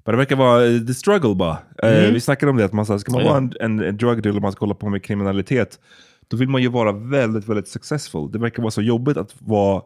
Men 0.06 0.12
det 0.12 0.16
verkar 0.16 0.36
vara 0.36 0.66
eh, 0.66 0.80
the 0.80 0.94
struggle 0.94 1.34
bara. 1.34 1.58
Eh, 1.82 1.98
Mm. 1.98 2.14
vi 2.14 2.20
snackade 2.20 2.50
om 2.50 2.56
det, 2.56 2.64
att 2.64 2.72
man, 2.72 2.86
så 2.86 2.92
här, 2.92 2.98
ska 2.98 3.12
man 3.12 3.24
vara 3.24 3.36
en, 3.36 3.52
en, 3.60 3.80
en 3.80 3.96
drug 3.96 4.22
dealer 4.22 4.40
man 4.40 4.52
ska 4.52 4.60
hålla 4.64 4.74
på 4.74 4.88
med 4.88 5.04
kriminalitet, 5.04 5.80
då 6.28 6.36
vill 6.36 6.48
man 6.48 6.62
ju 6.62 6.68
vara 6.68 6.92
väldigt, 6.92 7.48
väldigt 7.48 7.68
successful. 7.68 8.30
Det 8.32 8.38
verkar 8.38 8.62
vara 8.62 8.70
så 8.70 8.82
jobbigt 8.82 9.16
att 9.16 9.34
vara 9.38 9.82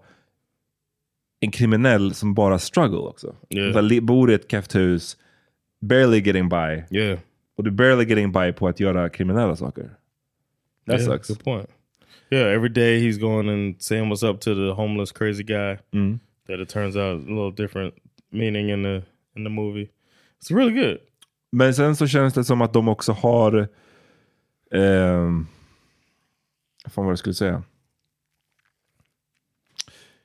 en 1.40 1.50
kriminell 1.50 2.14
som 2.14 2.34
bara 2.34 2.58
struggle 2.58 2.98
också. 2.98 3.34
Yeah. 3.50 3.74
Här, 3.74 4.00
bor 4.00 4.30
i 4.30 4.34
ett 4.34 4.50
kefthus, 4.50 5.16
barely 5.80 6.20
getting 6.20 6.48
by. 6.48 6.96
Yeah. 6.98 7.18
Och 7.56 7.64
du 7.64 7.70
barely 7.70 8.04
getting 8.04 8.32
by 8.32 8.52
på 8.52 8.68
att 8.68 8.80
göra 8.80 9.08
kriminella 9.08 9.56
saker. 9.56 9.90
That 10.86 11.00
yeah, 11.00 11.12
sucks. 11.12 11.28
Good 11.28 11.44
point. 11.44 11.68
Yeah, 12.30 12.54
every 12.54 12.68
day 12.68 13.00
he's 13.00 13.18
going 13.20 13.48
and 13.48 13.82
saying 13.82 14.08
what's 14.10 14.22
up 14.30 14.40
to 14.40 14.54
the 14.54 14.72
homeless 14.74 15.12
crazy 15.12 15.42
guy. 15.44 15.78
Mm. 15.92 16.18
That 16.46 16.60
it 16.60 16.68
turns 16.68 16.96
out 16.96 17.14
a 17.28 17.28
little 17.28 17.50
different 17.50 17.94
meaning 18.30 18.68
in 18.70 18.82
the 18.82 19.02
in 19.36 19.44
the 19.44 19.50
movie. 19.50 19.88
It's 20.40 20.50
really 20.56 20.72
good. 20.72 20.98
Men 21.52 21.74
sen 21.74 21.96
så 21.96 22.06
känns 22.06 22.34
det 22.34 22.44
som 22.44 22.62
att 22.62 22.72
de 22.72 22.88
också 22.88 23.12
har... 23.12 23.68
vad 26.84 26.92
fan 26.92 27.04
var 27.04 27.04
det 27.04 27.10
jag 27.10 27.18
skulle 27.18 27.34
säga? 27.34 27.62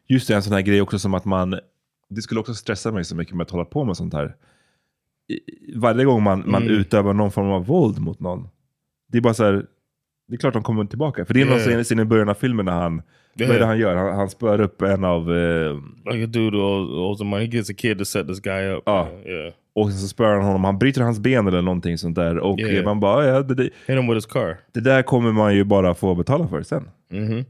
Just 0.07 0.27
det, 0.27 0.35
en 0.35 0.43
sån 0.43 0.53
här 0.53 0.61
grej 0.61 0.81
också 0.81 0.99
som 0.99 1.13
att 1.13 1.25
man... 1.25 1.59
Det 2.09 2.21
skulle 2.21 2.39
också 2.39 2.53
stressa 2.55 2.91
mig 2.91 3.05
så 3.05 3.15
mycket 3.15 3.35
med 3.35 3.43
att 3.43 3.51
hålla 3.51 3.65
på 3.65 3.83
med 3.83 3.97
sånt 3.97 4.13
här. 4.13 4.35
I- 5.27 5.73
Varje 5.75 6.05
gång 6.05 6.23
man, 6.23 6.43
man 6.51 6.63
Mm. 6.63 6.75
utövar 6.75 7.13
någon 7.13 7.31
form 7.31 7.47
av 7.51 7.65
våld 7.65 7.99
mot 7.99 8.19
någon. 8.19 8.47
Det 9.07 9.17
är 9.17 9.21
bara 9.21 9.33
så 9.33 9.43
här... 9.43 9.65
Det 10.27 10.33
är 10.35 10.37
klart 10.37 10.53
de 10.53 10.63
kommer 10.63 10.85
tillbaka. 10.85 11.25
För 11.25 11.33
det 11.33 11.41
är 11.41 11.45
Yeah. 11.69 11.83
scen 11.83 11.99
i 11.99 12.05
början 12.05 12.29
av 12.29 12.33
filmen 12.33 12.65
när 12.65 12.71
han... 12.71 13.01
Vad 13.39 13.49
är 13.49 13.53
det 13.53 13.55
Yeah. 13.55 13.67
han 13.67 13.79
gör? 13.79 13.95
Han, 13.95 14.15
han 14.15 14.29
spör 14.29 14.61
upp 14.61 14.81
en 14.81 15.03
av... 15.03 15.21
eh, 15.37 15.75
Like 16.11 16.23
a 16.23 16.27
dude 16.27 16.57
owes, 16.57 17.21
him 17.21 17.27
money. 17.27 17.45
He 17.45 17.57
gets 17.57 17.69
a 17.69 17.73
kid 17.77 17.97
to 17.97 18.05
set 18.05 18.27
this 18.27 18.39
guy 18.39 18.67
up. 18.67 18.83
Ja. 18.85 19.09
Yeah. 19.25 19.53
och 19.75 19.91
så 19.91 20.07
spör 20.07 20.33
han 20.35 20.43
honom. 20.43 20.63
Han 20.63 20.77
bryter 20.79 21.01
hans 21.01 21.19
ben 21.19 21.47
eller 21.47 21.61
någonting 21.61 21.97
sånt 21.97 22.15
där. 22.15 22.37
Och 22.37 22.59
Yeah. 22.59 22.85
man 22.85 22.99
bara, 22.99 23.25
ja, 23.27 23.41
det, 23.41 23.55
det, 23.55 23.63
Hit 23.63 23.73
him 23.87 24.07
with 24.07 24.13
his 24.15 24.25
car. 24.25 24.57
Det 24.73 24.79
där 24.79 25.01
kommer 25.01 25.31
man 25.31 25.55
ju 25.55 25.63
bara 25.63 25.93
få 25.93 26.15
betala 26.15 26.47
för 26.47 26.63
sen. 26.63 26.89
Mm-hmm. 27.11 27.45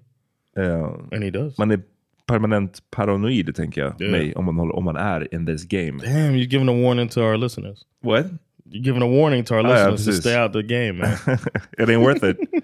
Eh, 0.58 0.84
And 1.12 1.24
he 1.24 1.30
does. 1.32 1.58
man 1.58 1.72
är 1.72 1.80
permanent 2.28 2.80
paranoid, 2.92 3.56
tänker 3.56 3.82
jag, 3.82 3.94
Yeah. 4.02 4.12
mig, 4.12 4.36
om 4.36 4.46
man, 4.46 4.58
håller, 4.60 4.76
om 4.76 4.84
man 4.84 4.96
är 4.96 5.34
in 5.36 5.46
this 5.46 5.64
game. 5.68 5.92
Damn, 5.92 6.36
you're 6.36 6.50
giving 6.52 6.70
a 6.70 6.82
warning 6.88 7.08
to 7.10 7.22
our 7.22 7.38
listeners. 7.38 7.80
What? 8.04 8.26
You're 8.66 8.84
giving 8.84 9.02
a 9.04 9.08
warning 9.08 9.44
to 9.44 9.54
our 9.56 9.66
Ah, 9.66 9.70
ja, 9.80 9.90
listeners 9.92 10.06
to 10.06 10.06
precis. 10.06 10.20
stay 10.24 10.44
out 10.44 10.54
the 10.54 10.62
game. 10.64 11.04
It 11.78 11.90
ain't 11.90 12.00
worth 12.02 12.24
it. 12.24 12.38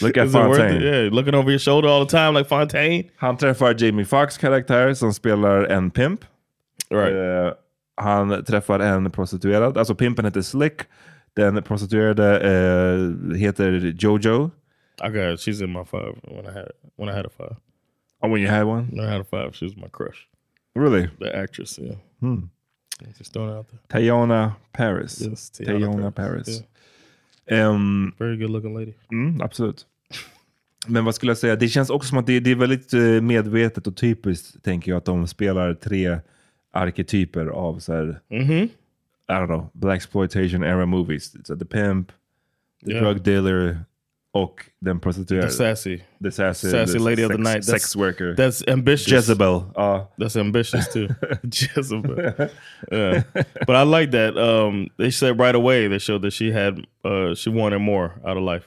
Look 0.00 0.16
at 0.16 0.32
Fontaine. 0.32 0.82
Yeah, 0.82 1.12
looking 1.12 1.34
over 1.34 1.50
your 1.50 1.58
shoulder 1.58 1.88
all 1.88 2.06
the 2.06 2.10
time 2.10 2.34
like 2.34 2.48
Fontaine. 2.48 3.10
Han 3.16 3.36
träffar 3.36 3.74
Jamie 3.74 4.04
Foxx 4.04 4.38
karaktär 4.38 4.94
som 4.94 5.14
spelar 5.14 5.64
en 5.64 5.90
pimp. 5.90 6.24
Right. 6.90 7.14
Eh, 7.14 7.52
han 7.96 8.44
träffar 8.44 8.80
en 8.80 9.10
prostituerad, 9.10 9.78
alltså 9.78 9.94
pimpen 9.94 10.24
heter 10.24 10.42
Slick. 10.42 10.82
Den 11.36 11.62
prostituerade 11.62 12.40
eh, 12.40 13.36
heter 13.36 13.94
Jojo. 13.98 14.50
I 15.04 15.08
got 15.08 15.40
she's 15.40 15.62
in 15.62 15.72
my 15.72 15.84
five 15.84 16.14
when 16.22 16.46
I 16.46 16.52
had 16.52 16.68
when 16.96 17.08
I 17.08 17.12
had 17.12 17.26
a 17.26 17.30
five. 17.30 17.56
Oh, 18.22 18.28
when 18.28 18.40
you 18.40 18.48
had 18.48 18.64
one? 18.64 18.88
When 18.92 19.00
I 19.00 19.10
had 19.10 19.20
a 19.20 19.24
five, 19.24 19.56
she 19.56 19.64
was 19.64 19.76
my 19.76 19.88
crush. 19.88 20.28
Really? 20.74 21.08
The 21.18 21.36
actress, 21.36 21.78
yeah. 21.78 21.96
Hmm. 22.20 22.44
Just 23.18 23.32
throwing 23.32 23.56
out 23.56 23.66
there. 23.68 23.80
Tayona 23.88 24.56
Paris. 24.72 25.20
Yes, 25.20 25.50
Tayona 25.50 26.14
Paris, 26.14 26.46
Paris. 26.46 26.62
Ehm, 27.52 28.12
Very 28.18 28.36
good 28.36 28.50
looking 28.50 28.74
lady. 28.78 28.92
Mm, 29.12 29.40
absolut. 29.42 29.86
Men 30.86 31.04
vad 31.04 31.14
skulle 31.14 31.30
jag 31.30 31.38
säga? 31.38 31.56
Det 31.56 31.68
känns 31.68 31.90
också 31.90 32.08
som 32.08 32.18
att 32.18 32.26
det, 32.26 32.40
det 32.40 32.50
är 32.50 32.54
väldigt 32.54 32.94
eh, 32.94 33.00
medvetet 33.00 33.86
och 33.86 33.96
typiskt, 33.96 34.62
tänker 34.64 34.90
jag, 34.92 34.98
att 34.98 35.04
de 35.04 35.26
spelar 35.26 35.74
tre 35.74 36.18
arketyper 36.72 37.46
av 37.46 37.78
så 37.78 37.92
här, 37.92 38.20
Mm-hmm. 38.30 38.68
I 39.28 39.32
don't 39.32 39.46
know, 39.46 39.70
black 39.72 39.96
exploitation 39.96 40.64
era 40.64 40.86
movies. 40.86 41.46
Så 41.46 41.56
the 41.56 41.64
pimp, 41.64 42.08
the 42.84 42.92
Yeah. 42.92 43.04
drug 43.04 43.22
dealer 43.22 43.78
och 44.34 44.60
den 44.80 45.00
prostituerade. 45.00 45.48
The 45.48 45.54
sassy. 45.54 46.00
The 46.24 46.30
sassy, 46.30 46.70
Sassy 46.70 46.92
the 46.92 46.98
lady 47.04 47.22
of 47.24 47.28
the 47.32 47.36
sex- 47.44 47.54
night. 47.54 47.64
Sex 47.64 47.96
worker. 47.96 48.34
That's 48.36 48.70
ambitious. 48.72 49.12
Jezebel. 49.12 49.62
Ja. 49.74 50.12
That's 50.18 50.36
ambitious 50.40 50.92
too. 50.92 51.08
Jezebel. 51.42 52.48
Yeah. 52.92 53.22
But 53.66 53.76
I 53.76 53.82
like 54.00 54.10
that. 54.12 54.36
Um, 54.38 54.88
they 54.98 55.10
said 55.10 55.38
right 55.40 55.54
away 55.54 55.88
they 55.88 55.98
showed 55.98 56.22
that 56.22 56.32
she 56.32 56.50
had 56.52 56.78
uh, 57.04 57.34
she 57.34 57.50
wanted 57.50 57.78
more 57.80 58.10
out 58.26 58.36
of 58.36 58.42
life. 58.54 58.64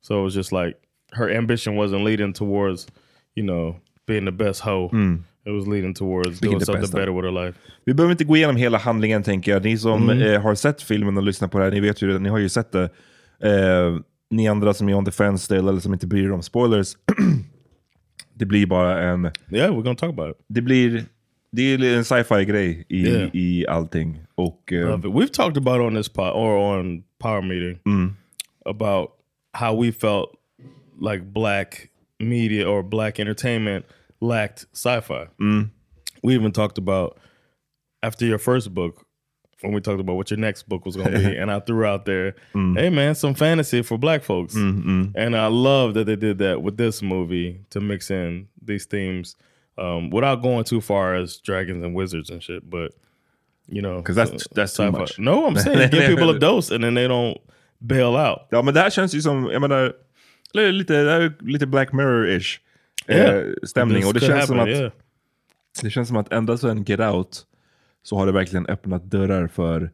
So 0.00 0.20
it 0.20 0.24
was 0.24 0.34
just 0.34 0.52
like 0.52 0.76
her 1.12 1.30
ambition 1.30 1.76
wasn't 1.76 2.04
leading 2.04 2.32
towards, 2.32 2.86
you 3.34 3.44
know, 3.44 3.76
being 4.06 4.24
the 4.24 4.32
best 4.32 4.60
hoe. 4.60 4.90
It 5.44 5.50
was 5.50 5.66
leading 5.68 5.94
towards 5.94 6.40
doing 6.40 6.60
something 6.64 6.90
better 6.90 7.12
with 7.12 7.24
her 7.24 7.46
life. 7.46 7.58
Vi 7.84 7.94
behöver 7.94 8.12
inte 8.12 8.24
gå 8.24 8.36
igenom 8.36 8.56
hela 8.56 8.78
handlingen 8.78 9.22
tänker 9.22 9.52
jag. 9.52 9.64
Ni 9.64 9.78
som 9.78 10.10
Mm. 10.10 10.22
eh, 10.34 10.40
har 10.42 10.54
sett 10.54 10.82
filmen 10.82 11.16
och 11.16 11.22
lyssnat 11.22 11.50
på 11.52 11.58
det 11.58 11.64
här, 11.64 11.70
ni 11.70 11.80
vet 11.80 12.02
ju 12.02 12.12
det, 12.12 12.18
ni 12.18 12.28
har 12.28 12.38
ju 12.38 12.48
sett 12.48 12.72
det. 12.72 12.88
Eh, 13.42 13.96
ni 14.30 14.48
andra 14.48 14.74
som 14.74 14.88
är 14.88 14.94
on 14.94 15.04
the 15.04 15.10
fence 15.10 15.44
still, 15.44 15.68
eller 15.68 15.80
som 15.80 15.92
inte 15.92 16.06
bryr 16.06 16.24
er 16.24 16.32
om 16.32 16.42
spoilers. 16.42 16.96
det 18.34 18.44
blir 18.46 18.66
bara 18.66 19.02
en... 19.02 19.24
Yeah, 19.50 19.70
we're 19.74 19.82
gonna 19.82 19.94
talk 19.94 20.10
about 20.10 20.30
it. 20.30 20.44
Det 20.48 20.62
blir... 20.62 21.04
Det 21.52 21.62
är 21.62 21.96
en 21.96 22.04
sci-fi 22.04 22.44
grej 22.44 22.86
i, 22.88 23.06
Yeah. 23.08 23.30
i 23.36 23.66
allting. 23.66 24.20
Och, 24.34 24.72
it. 24.72 25.04
We've 25.04 25.30
talked 25.32 25.56
about 25.56 25.80
on 25.80 25.94
this 25.94 26.08
pod 26.08 26.32
or 26.34 26.56
on 26.78 27.04
Power 27.18 27.42
Meeting 27.42 27.78
about 28.66 29.10
how 29.52 29.82
we 29.82 29.92
felt 29.92 30.30
like 31.00 31.24
black 31.24 31.88
media 32.18 32.68
or 32.68 32.82
black 32.82 33.18
entertainment 33.18 33.84
lacked 34.20 34.66
sci-fi. 34.72 35.28
We 36.22 36.34
even 36.34 36.52
talked 36.52 36.78
about 36.78 37.18
after 38.02 38.26
your 38.26 38.38
first 38.38 38.74
book 38.74 39.05
when 39.62 39.72
we 39.72 39.80
talked 39.80 40.00
about 40.00 40.16
what 40.16 40.30
your 40.30 40.38
next 40.38 40.68
book 40.68 40.84
was 40.84 40.96
going 40.96 41.12
to 41.12 41.18
be, 41.18 41.36
and 41.40 41.50
I 41.50 41.60
threw 41.60 41.84
out 41.84 42.04
there, 42.04 42.34
mm. 42.54 42.78
"Hey 42.78 42.90
man, 42.90 43.14
some 43.14 43.34
fantasy 43.34 43.82
for 43.82 43.98
black 43.98 44.22
folks," 44.22 44.54
mm, 44.54 44.84
mm. 44.84 45.12
and 45.14 45.36
I 45.36 45.46
love 45.46 45.94
that 45.94 46.04
they 46.04 46.16
did 46.16 46.38
that 46.38 46.62
with 46.62 46.76
this 46.76 47.02
movie 47.02 47.60
to 47.70 47.80
mix 47.80 48.10
in 48.10 48.48
these 48.62 48.84
themes 48.86 49.36
um, 49.78 50.10
without 50.10 50.42
going 50.42 50.64
too 50.64 50.80
far 50.80 51.14
as 51.14 51.38
dragons 51.38 51.84
and 51.84 51.94
wizards 51.94 52.30
and 52.30 52.42
shit, 52.42 52.68
but 52.68 52.92
you 53.68 53.82
know, 53.82 53.96
because 53.96 54.16
that's- 54.16 54.34
uh, 54.34 54.38
so- 54.38 54.54
that's 54.54 54.76
too 54.76 54.90
much. 54.90 55.18
No, 55.18 55.46
I'm 55.46 55.56
saying 55.56 55.90
give 55.90 56.06
people 56.12 56.30
a 56.30 56.38
dose 56.38 56.70
and 56.70 56.84
then 56.84 56.94
they 56.94 57.08
don't 57.08 57.38
bail 57.80 58.16
out. 58.16 58.48
Ja, 58.50 58.62
men 58.62 58.74
det 58.74 58.80
här 58.80 58.90
känns 58.90 59.14
ju 59.14 59.20
som, 59.22 59.50
jag 59.52 59.60
menar, 59.60 59.92
eller 60.54 60.72
lite, 60.72 61.02
det 61.02 61.10
här 61.10 61.32
lite 61.40 61.66
Black 61.66 61.92
Mirror-ish 61.92 62.58
eh, 63.08 63.16
Yeah. 63.16 63.46
Uh, 63.46 63.52
stämning. 63.62 63.96
This 64.02 64.06
Och 64.06 64.14
det 64.14 64.20
känns, 64.20 64.46
som 64.46 64.58
happen, 64.58 64.74
att, 64.74 64.80
yeah. 64.80 64.92
det 65.82 65.90
känns 65.90 66.08
som 66.08 66.16
att 66.16 66.32
ända 66.32 66.56
sedan 66.56 66.84
Get 66.84 67.00
Out 67.00 67.46
så 68.06 68.16
har 68.16 68.26
det 68.26 68.32
verkligen 68.32 68.66
öppnat 68.66 69.04
dörrar 69.04 69.46
för 69.46 69.90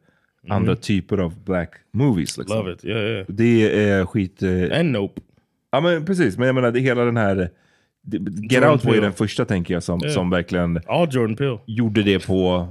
andra 0.49 0.75
typer 0.75 1.17
av 1.17 1.43
black 1.43 1.73
movies. 1.91 2.37
Liksom. 2.37 2.57
Mm. 2.57 2.65
Love 2.67 2.73
it. 2.75 2.85
Yeah, 2.85 3.01
yeah. 3.03 3.25
Det 3.27 3.79
är 3.89 4.05
skit... 4.05 4.43
Eh, 4.43 4.79
And 4.79 4.91
Nope. 4.91 5.21
ja 5.71 5.81
men 5.81 6.05
precis, 6.05 6.37
men 6.37 6.45
jag 6.45 6.55
menar 6.55 6.71
det 6.71 6.79
hela 6.79 7.05
den 7.05 7.17
här... 7.17 7.49
det- 8.01 8.17
Get 8.41 8.51
Jordan 8.51 8.71
Out 8.71 8.85
var 8.85 8.93
ju 8.95 9.01
den 9.01 9.13
första 9.13 9.45
tänker 9.45 9.73
jag 9.73 9.83
som, 9.83 9.99
Yeah. 10.03 10.13
som 10.13 10.29
verkligen 10.29 10.79
All 10.87 11.07
Jordan 11.11 11.35
Peele. 11.35 11.59
gjorde 11.65 12.03
det 12.03 12.27
på 12.27 12.67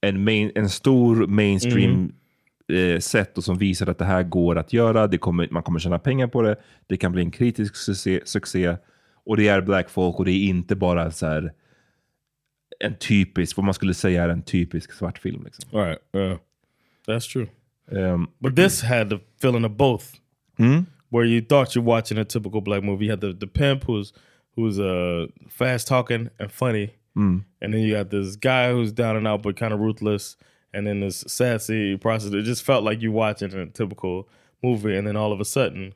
en, 0.00 0.24
main, 0.24 0.52
en 0.54 0.68
stor 0.68 1.26
mainstream 1.26 2.12
Mm. 2.72 3.00
sätt 3.00 3.38
och 3.38 3.44
som 3.44 3.58
visade 3.58 3.90
att 3.90 3.98
det 3.98 4.04
här 4.04 4.22
går 4.22 4.58
att 4.58 4.72
göra. 4.72 5.06
Det 5.06 5.18
kommer, 5.18 5.48
man 5.50 5.62
kommer 5.62 5.78
tjäna 5.78 5.98
pengar 5.98 6.26
på 6.26 6.42
det. 6.42 6.56
Det 6.86 6.96
kan 6.96 7.12
bli 7.12 7.22
en 7.22 7.30
kritisk 7.30 7.76
succé. 7.76 8.20
succé 8.24 8.76
och 9.26 9.36
det 9.36 9.48
är 9.48 9.60
black 9.60 9.90
folk 9.90 10.18
och 10.18 10.24
det 10.24 10.30
är 10.32 10.48
inte 10.48 10.76
bara 10.76 11.10
så 11.10 11.26
här 11.26 11.52
en 12.80 12.94
typisk, 12.98 13.56
vad 13.56 13.64
man 13.64 13.74
skulle 13.74 13.94
säga 13.94 14.24
är 14.24 14.28
en 14.28 14.42
typisk 14.42 14.92
svart 14.92 15.18
film. 15.18 15.42
Liksom. 15.44 15.80
Right. 15.80 15.98
Yeah. 16.14 16.38
That's 17.06 17.32
true. 17.32 17.46
Ehm, 17.92 18.26
But 18.40 18.56
this 18.56 18.82
had 18.82 19.10
the 19.10 19.18
feeling 19.40 19.64
of 19.64 19.72
both, 19.76 20.04
Mm. 20.58 20.86
where 21.10 21.24
you 21.26 21.40
thought 21.40 21.74
you're 21.76 21.86
watching 21.96 22.18
a 22.18 22.24
typical 22.24 22.60
black 22.60 22.82
movie. 22.84 23.04
You 23.06 23.10
had 23.12 23.20
the, 23.20 23.32
the 23.32 23.46
pimp 23.46 23.84
who's 23.84 24.12
who's 24.56 24.78
uh, 24.80 25.26
fast 25.48 25.88
talking 25.88 26.28
and 26.40 26.50
funny, 26.52 26.90
Mm. 27.16 27.44
and 27.62 27.72
then 27.74 27.80
you 27.80 27.94
got 27.94 28.10
this 28.10 28.36
guy 28.36 28.72
who's 28.72 28.92
down 28.92 29.16
and 29.16 29.26
out 29.28 29.42
but 29.42 29.56
kind 29.56 29.72
of 29.72 29.80
ruthless, 29.80 30.36
and 30.74 30.86
then 30.86 31.00
this 31.00 31.24
sassy 31.28 31.96
prostitute. 31.96 32.40
It 32.40 32.46
just 32.48 32.64
felt 32.64 32.84
like 32.84 33.00
you 33.02 33.12
watching 33.12 33.54
a 33.54 33.66
typical 33.66 34.28
movie, 34.62 34.96
and 34.98 35.06
then 35.06 35.16
all 35.16 35.32
of 35.32 35.40
a 35.40 35.44
sudden, 35.44 35.92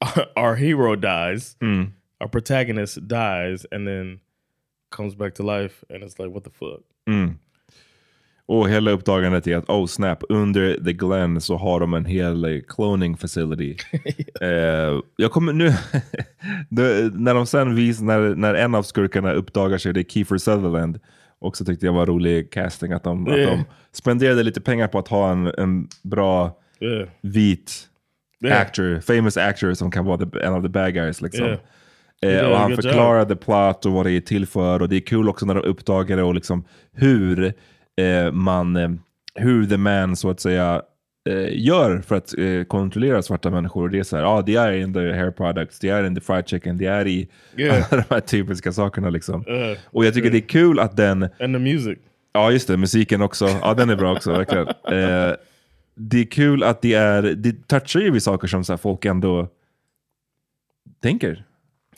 our 0.36 0.56
hero 0.56 0.96
dies, 0.96 1.56
Mm. 1.60 1.90
our 2.20 2.28
protagonist 2.28 3.06
dies, 3.08 3.66
and 3.72 3.86
then 3.86 4.20
comes 4.96 5.16
back 5.16 5.34
to 5.34 5.42
life, 5.60 5.84
and 5.94 6.02
it's 6.04 6.18
like, 6.22 6.34
what 6.34 6.44
the 6.44 6.50
fuck? 6.50 6.80
Mm. 7.10 7.38
Och 8.48 8.68
hela 8.68 8.90
uppdagandet 8.90 9.46
är 9.46 9.56
att, 9.56 9.68
oh 9.70 9.86
snap, 9.86 10.18
under 10.28 10.84
The 10.84 10.92
Glen 10.92 11.40
så 11.40 11.56
har 11.56 11.80
de 11.80 11.94
en 11.94 12.04
hel 12.04 12.44
eh, 12.44 12.60
cloning 12.68 13.16
facility. 13.16 13.76
eh, 14.40 15.00
jag 15.16 15.30
kommer 15.32 15.52
nu, 15.52 15.68
det- 16.70 17.14
när 17.14 17.34
de 17.34 17.46
sen 17.46 17.74
vis, 17.74 18.00
när, 18.00 18.34
när 18.34 18.54
en 18.54 18.74
av 18.74 18.82
skurkarna 18.82 19.32
uppdagar 19.32 19.78
sig, 19.78 19.92
det 19.92 20.00
är 20.00 20.04
Kiefer 20.04 20.38
Sutherland, 20.38 21.00
också 21.38 21.64
tyckte 21.64 21.86
jag 21.86 21.92
var 21.92 22.06
rolig 22.06 22.50
casting, 22.52 22.92
att 22.92 23.02
de, 23.04 23.26
Yeah. 23.28 23.52
att 23.52 23.58
de 23.58 23.64
spenderade 23.92 24.42
lite 24.42 24.60
pengar 24.60 24.88
på 24.88 24.98
att 24.98 25.08
ha 25.08 25.32
en, 25.32 25.46
en 25.58 25.88
bra 26.02 26.58
Yeah. 26.80 27.08
vit 27.20 27.88
Yeah. 28.44 28.60
actor, 28.60 29.00
famous 29.00 29.36
actor 29.36 29.74
som 29.74 29.90
kan 29.90 30.04
vara 30.04 30.18
the, 30.26 30.40
en 30.40 30.52
av 30.54 30.62
the 30.62 30.68
bad 30.68 30.94
guys. 30.94 31.20
Liksom. 31.22 31.56
Yeah. 32.24 32.44
Eh, 32.44 32.50
och 32.50 32.58
han 32.58 32.76
förklarade 32.76 33.36
plot 33.36 33.86
och 33.86 33.92
vad 33.92 34.06
det 34.06 34.12
är 34.12 34.20
till 34.20 34.46
för. 34.46 34.82
Och 34.82 34.88
det 34.88 34.96
är 34.96 35.00
kul 35.00 35.28
också 35.28 35.46
när 35.46 35.54
de 35.54 35.60
uppdagar 35.60 36.16
det 36.16 36.22
och 36.22 36.34
liksom 36.34 36.64
hur 36.92 37.54
eh, 37.96 38.32
man, 38.32 38.76
eh, 38.76 38.90
hur 39.34 39.66
the 39.66 39.76
man 39.76 40.16
så 40.16 40.30
att 40.30 40.40
säga 40.40 40.82
eh, 41.28 41.64
gör 41.64 42.00
för 42.00 42.16
att 42.16 42.38
eh, 42.38 42.64
kontrollera 42.64 43.22
svarta 43.22 43.50
människor. 43.50 43.82
Och 43.82 43.90
det 43.90 43.98
är 43.98 44.02
så 44.02 44.16
här, 44.16 44.22
ja 44.22 44.42
det 44.46 44.56
är 44.56 44.72
in 44.72 44.94
the 44.94 45.12
hair 45.12 45.30
products, 45.30 45.78
det 45.78 45.88
är 45.88 46.04
in 46.04 46.14
the 46.14 46.20
fried 46.20 46.48
chicken, 46.48 46.78
det 46.78 46.86
är 46.86 47.06
i 47.06 47.28
Yeah. 47.56 47.92
alla 47.92 48.04
de 48.08 48.14
här 48.14 48.20
typiska 48.20 48.72
sakerna. 48.72 49.10
Liksom. 49.10 49.46
Uh, 49.46 49.78
och 49.84 50.04
jag 50.04 50.14
tycker 50.14 50.30
det 50.30 50.38
är 50.38 50.48
kul 50.48 50.80
att 50.80 50.96
den, 50.96 51.22
and 51.22 51.54
the 51.54 51.58
music. 51.58 51.98
Ja, 52.32 52.50
just 52.50 52.68
det. 52.68 52.76
Musiken 52.76 53.22
också. 53.22 53.48
Ja, 53.62 53.74
den 53.74 53.90
är 53.90 53.96
bra 53.96 54.12
också. 54.12 54.32
Verkligen. 54.32 54.66
Det 55.98 56.20
är 56.20 56.24
kul 56.24 56.62
att 56.62 56.82
det 56.82 56.94
är, 56.94 57.22
det 57.22 57.68
touchar 57.68 58.00
ju 58.00 58.10
vid 58.10 58.22
saker 58.22 58.48
som 58.48 58.64
så 58.64 58.76
folk 58.76 59.04
ändå 59.04 59.48
tänker. 61.02 61.44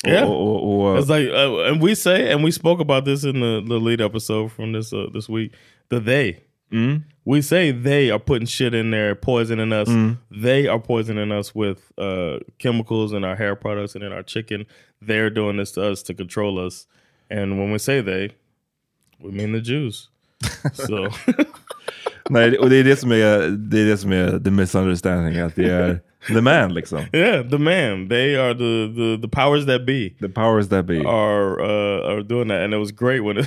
Yeah. 0.07 0.29
Och, 0.29 0.41
och, 0.41 0.81
och, 0.81 0.99
It's 0.99 1.09
like, 1.09 1.31
uh, 1.31 1.71
and 1.73 1.83
we 1.83 1.95
say, 1.97 2.33
and 2.33 2.45
we 2.45 2.53
spoke 2.53 2.81
about 2.81 3.05
this 3.05 3.25
in 3.25 3.41
the, 3.41 3.61
the 3.69 3.79
lead 3.81 4.01
episode 4.01 4.53
from 4.53 4.73
this 4.73 4.93
uh, 4.93 5.11
this 5.13 5.29
week. 5.29 5.53
The 5.91 6.01
they, 6.01 6.37
Mm. 6.73 7.03
we 7.25 7.41
say 7.43 7.73
they 7.73 8.11
are 8.11 8.19
putting 8.19 8.47
shit 8.47 8.75
in 8.75 8.91
there, 8.91 9.15
poisoning 9.15 9.73
us. 9.73 9.89
Mm. 9.89 10.19
They 10.31 10.67
are 10.69 10.79
poisoning 10.79 11.33
us 11.33 11.55
with 11.55 11.79
uh, 11.97 12.41
chemicals 12.59 13.13
in 13.13 13.25
our 13.25 13.37
hair 13.37 13.57
products 13.57 13.95
and 13.95 14.05
in 14.05 14.13
our 14.13 14.23
chicken. 14.23 14.67
They're 15.01 15.31
doing 15.31 15.57
this 15.57 15.73
to 15.73 15.83
us 15.93 16.03
to 16.05 16.15
control 16.15 16.59
us. 16.67 16.87
And 17.31 17.59
when 17.59 17.73
we 17.73 17.79
say 17.79 18.03
they, 18.03 18.33
we 19.19 19.31
mean 19.31 19.53
the 19.53 19.61
Jews. 19.63 20.11
so 20.75 21.09
nej, 22.31 22.59
och 22.59 22.71
det 22.71 22.77
är 22.77 22.85
det 22.85 22.97
som 22.97 23.13
är, 23.13 23.49
det 23.49 23.81
är, 23.81 23.87
det 23.87 23.97
som 23.99 24.13
är 24.13 24.39
the 24.39 24.51
misunderstanding. 24.51 25.39
Att 25.39 25.57
det 25.57 25.71
är 25.71 26.01
the 26.29 26.43
man 26.43 26.71
liksom. 26.71 27.09
yeah, 27.15 27.43
the 27.43 27.59
man, 27.59 28.09
they 28.09 28.37
are 28.37 28.55
the 28.55 28.91
the, 28.95 29.19
the 29.21 29.29
powers 29.29 29.67
that 29.67 29.87
be. 29.87 30.15
The 30.21 30.29
powers 30.29 30.69
that 30.69 30.87
be. 30.87 31.05
are 31.05 31.61
uh, 31.61 32.15
are 32.15 32.23
doing 32.23 32.49
that, 32.49 32.63
and 32.63 32.75
it 32.75 32.79
was 32.79 32.93
great 32.93 33.21
when 33.21 33.39
it, 33.39 33.47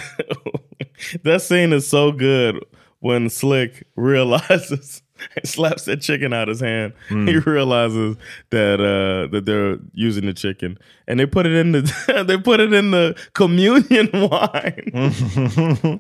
that 1.23 1.41
scene 1.41 1.73
is 1.73 1.87
so 1.87 2.11
good 2.11 2.63
when 2.99 3.29
Slick 3.29 3.87
realizes 3.95 5.01
slaps 5.43 5.85
that 5.85 6.01
chicken 6.01 6.33
out 6.33 6.43
of 6.43 6.53
his 6.53 6.59
hand. 6.61 6.93
He 7.09 7.37
realizes 7.37 8.17
that 8.49 8.79
uh, 8.79 9.31
that 9.31 9.45
they're 9.45 9.77
using 9.93 10.25
the 10.25 10.33
chicken, 10.33 10.77
and 11.07 11.19
they 11.19 11.25
put 11.25 11.45
it 11.45 11.53
in 11.53 11.71
the 11.71 12.23
they 12.27 12.37
put 12.37 12.59
it 12.59 12.73
in 12.73 12.91
the 12.91 13.19
communion 13.33 14.09
wine. 14.13 15.99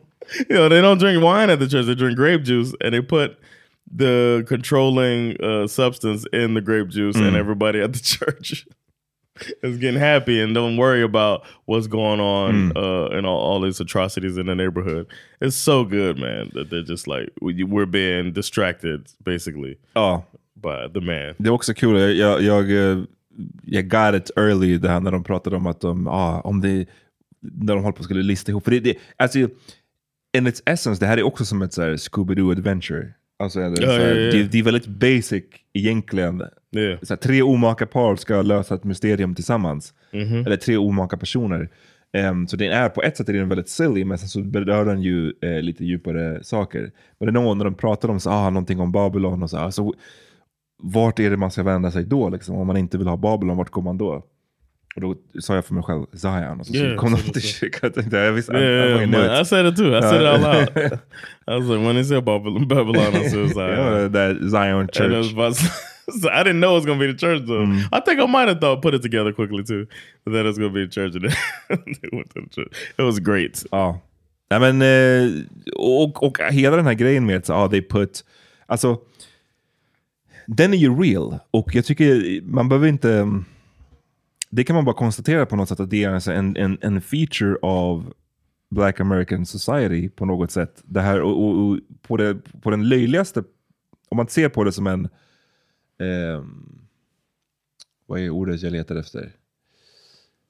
you 0.49 0.55
know, 0.55 0.69
they 0.69 0.81
don't 0.81 0.97
drink 0.97 1.23
wine 1.23 1.49
at 1.49 1.59
the 1.59 1.67
church; 1.67 1.85
they 1.85 1.95
drink 1.95 2.15
grape 2.15 2.43
juice, 2.43 2.73
and 2.81 2.93
they 2.93 3.01
put 3.01 3.37
the 3.97 4.43
controlling 4.47 5.35
uh, 5.43 5.67
substance 5.67 6.25
in 6.33 6.53
the 6.53 6.61
grape 6.61 6.89
juice, 6.89 7.15
and 7.17 7.35
everybody 7.35 7.81
at 7.81 7.93
the 7.93 7.99
church 8.17 8.65
is 9.63 9.77
getting 9.77 9.99
happy 9.99 10.39
and 10.41 10.53
don't 10.53 10.77
worry 10.77 11.01
about 11.03 11.41
what's 11.65 11.87
going 11.87 12.19
on 12.19 12.71
uh, 12.77 13.07
and 13.17 13.25
all, 13.25 13.39
all 13.39 13.61
these 13.61 13.79
atrocities 13.83 14.37
in 14.37 14.45
the 14.45 14.55
neighborhood. 14.55 15.07
It's 15.41 15.55
so 15.57 15.83
good, 15.83 16.17
man, 16.19 16.51
that 16.53 16.69
they're 16.69 16.83
just 16.83 17.07
like 17.07 17.29
we- 17.41 17.63
we're 17.63 17.85
being 17.91 18.33
distracted 18.33 19.07
basically 19.23 19.77
Ja, 19.95 20.23
by 20.55 20.87
the 20.93 21.01
man. 21.01 21.35
det 21.37 21.47
är 21.47 21.53
också 21.53 21.73
kul. 21.73 21.99
Jag, 21.99 22.41
jag, 22.41 22.41
jag, 22.69 23.05
jag 23.65 23.87
got 23.89 24.15
it 24.15 24.31
early, 24.37 24.77
det 24.77 24.89
här 24.89 24.99
när 24.99 25.11
de 25.11 25.23
pratade 25.23 25.55
om 25.55 25.67
att 25.67 25.81
de, 25.81 26.07
ah, 26.07 26.41
om 26.41 26.61
det, 26.61 26.85
när 27.41 27.75
de 27.75 27.83
håller 27.83 27.93
på 27.95 27.99
att 27.99 28.05
skulle 28.05 28.23
lista 28.23 28.51
ihop. 28.51 28.63
För 28.63 28.71
det, 28.71 28.79
det, 28.79 28.95
alltså, 29.17 29.39
in 30.37 30.47
its 30.47 30.61
essence, 30.65 30.99
det 30.99 31.05
här 31.07 31.17
är 31.17 31.23
också 31.23 31.45
som 31.45 31.61
ett 31.61 31.71
Scooby-Doo 31.77 32.51
adventure. 32.51 33.13
Alltså, 33.41 33.61
eller, 33.61 33.81
Ja, 33.81 33.87
så 33.87 33.93
här, 33.93 34.15
ja, 34.15 34.21
ja. 34.21 34.31
Det, 34.31 34.43
det 34.43 34.59
är 34.59 34.63
väldigt 34.63 34.87
basic 34.87 35.43
egentligen. 35.73 36.43
Yeah. 36.75 36.99
Så 37.01 37.13
här, 37.13 37.17
tre 37.17 37.41
omaka 37.41 37.85
par 37.85 38.15
ska 38.15 38.41
lösa 38.41 38.75
ett 38.75 38.83
mysterium 38.83 39.35
tillsammans. 39.35 39.93
Mhm. 40.11 40.45
Eller 40.45 40.57
tre 40.57 40.77
omaka 40.77 41.17
personer. 41.17 41.69
Ehm, 42.13 42.47
så 42.47 42.57
den 42.57 42.71
är 42.71 42.89
på 42.89 43.01
ett 43.01 43.17
sätt 43.17 43.29
är 43.29 43.33
den 43.33 43.49
väldigt 43.49 43.69
silly, 43.69 44.05
men 44.05 44.17
sen 44.17 44.27
så 44.27 44.41
berör 44.41 44.85
den 44.85 45.01
ju 45.01 45.33
eh, 45.41 45.61
lite 45.61 45.85
djupare 45.85 46.43
saker. 46.43 46.91
Men 47.19 47.25
det 47.25 47.39
är 47.39 47.43
någon 47.43 47.57
när 47.57 47.65
de 47.65 47.73
pratar 47.73 48.09
om 48.09 48.19
så, 48.19 48.29
ah, 48.29 48.49
någonting 48.49 48.79
om 48.79 48.91
Babylon 48.91 49.43
och 49.43 49.49
så, 49.49 49.57
alltså, 49.57 49.93
vart 50.83 51.19
är 51.19 51.29
det 51.29 51.37
man 51.37 51.51
ska 51.51 51.63
vända 51.63 51.91
sig 51.91 52.03
då? 52.05 52.29
Liksom? 52.29 52.55
Om 52.55 52.67
man 52.67 52.77
inte 52.77 52.97
vill 52.97 53.07
ha 53.07 53.17
Babylon, 53.17 53.57
vart 53.57 53.69
går 53.69 53.81
man 53.81 53.97
då? 53.97 54.23
Och 54.95 55.01
då 55.01 55.15
sa 55.41 55.55
jag 55.55 55.65
för 55.65 55.73
mig 55.73 55.83
själv 55.83 56.05
Zion. 56.13 56.59
Och 56.59 56.65
så, 56.65 56.73
Yeah, 56.75 56.91
så 56.95 56.97
kom 56.99 57.11
de 57.11 57.21
till 57.21 57.41
kyrkan. 57.41 57.91
Jag 58.11 58.31
visste, 58.33 58.53
I- 58.53 58.57
I 58.57 58.61
Yeah, 58.61 58.93
fucking 58.93 59.11
knew 59.11 59.27
man, 59.27 59.35
it. 59.35 59.41
I 59.41 59.45
said 59.45 59.65
it 59.65 59.75
too. 59.77 59.97
I 59.97 60.01
said 60.01 60.21
it 60.21 60.27
out 60.27 60.41
loud. 60.41 60.99
I 61.47 61.59
was 61.59 61.69
like, 61.69 61.85
when 61.87 61.95
they 61.95 62.03
said 62.03 62.23
Babylon, 62.25 62.67
Babylon 62.67 63.15
I 63.15 63.29
said, 63.29 63.49
Ja, 63.55 64.09
that 64.09 64.37
Zion 64.49 64.85
it 64.85 64.93
Church. 64.93 65.11
was 65.17 65.31
about, 65.33 65.55
so 65.55 66.29
I 66.29 66.43
didn't 66.43 66.59
know 66.59 66.71
it 66.71 66.79
was 66.79 66.85
gonna 66.85 66.99
be 66.99 67.07
the 67.13 67.17
church 67.17 67.41
though. 67.47 67.63
I 67.91 68.01
think 68.05 68.19
I 68.19 68.27
might 68.27 68.47
have 68.47 68.59
thought 68.59 68.81
put 68.81 68.93
it 68.93 69.01
together 69.01 69.33
quickly 69.33 69.63
too, 69.63 69.85
but 70.25 70.33
then 70.33 70.45
it's 70.47 70.57
gonna 70.59 70.73
be 70.73 70.85
the 70.85 70.91
church, 70.91 71.15
and 71.15 71.23
they 72.01 72.09
went 72.11 72.29
to 72.33 72.41
the 72.41 72.49
church. 72.55 72.73
It 72.97 73.03
was 73.03 73.19
great. 73.19 73.63
Ja. 73.71 73.99
Nej, 74.49 74.59
men, 74.59 74.81
eh, 74.81 75.43
och, 75.75 76.23
och 76.23 76.37
hela 76.51 76.75
den 76.75 76.85
här 76.85 76.93
grejen 76.93 77.25
med 77.25 77.37
att 77.37 77.49
ah, 77.49 77.67
they 77.69 77.81
put... 77.81 78.25
Alltså, 78.65 78.97
den 80.47 80.73
är 80.73 80.77
ju 80.77 81.01
real. 81.01 81.39
Och 81.51 81.75
jag 81.75 81.85
tycker 81.85 82.41
man 82.41 82.69
behöver 82.69 82.87
inte... 82.87 83.41
Det 84.51 84.63
kan 84.63 84.75
man 84.75 84.85
bara 84.85 84.95
konstatera 84.95 85.45
på 85.45 85.55
något 85.55 85.69
sätt 85.69 85.79
att 85.79 85.89
det 85.89 86.03
är 86.03 86.09
alltså 86.09 86.31
en, 86.31 86.57
en, 86.57 86.77
en 86.81 87.01
feature 87.01 87.57
av 87.61 88.13
Black 88.69 88.99
American 88.99 89.45
Society 89.45 90.09
på 90.09 90.25
något 90.25 90.51
sätt. 90.51 90.81
Det 90.83 91.01
här, 91.01 91.21
och, 91.21 91.43
och, 91.43 91.67
och 91.67 91.79
på, 92.01 92.17
det, 92.17 92.37
på 92.61 92.69
den 92.69 92.89
löjligaste, 92.89 93.43
om 94.09 94.17
man 94.17 94.27
ser 94.27 94.49
på 94.49 94.63
det 94.63 94.71
som 94.71 94.87
en... 94.87 95.09
ehm, 95.99 96.77
vad 98.05 98.19
är 98.19 98.29
ordet 98.29 98.61
jag 98.61 98.71
letar 98.71 98.95
efter? 98.95 99.31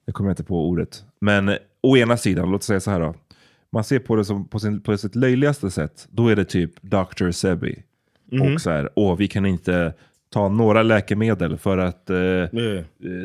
Jag 0.04 0.14
kommer 0.14 0.30
inte 0.30 0.44
på 0.44 0.68
ordet. 0.68 1.04
Men 1.20 1.48
eh, 1.48 1.56
å 1.80 1.96
ena 1.96 2.16
sidan, 2.16 2.50
låt 2.50 2.60
oss 2.60 2.66
säga 2.66 2.80
så 2.80 2.90
här 2.90 3.00
då. 3.00 3.14
Man 3.70 3.84
ser 3.84 3.98
på 3.98 4.16
det 4.16 4.24
som 4.24 4.48
på, 4.48 4.58
sin, 4.58 4.80
på 4.80 4.98
sitt 4.98 5.14
löjligaste 5.14 5.70
sätt. 5.70 6.08
Då 6.10 6.28
är 6.28 6.36
det 6.36 6.44
typ 6.44 6.82
Dr. 6.82 7.30
Sebi. 7.30 7.82
Och 8.40 8.60
så 8.60 8.70
här, 8.70 8.90
åh 8.96 9.16
vi 9.16 9.28
kan 9.28 9.46
inte 9.46 9.94
ta 10.32 10.48
några 10.48 10.82
läkemedel 10.82 11.58
för 11.58 11.78
att 11.78 12.10
eh, 12.10 12.16
eh, 12.16 12.48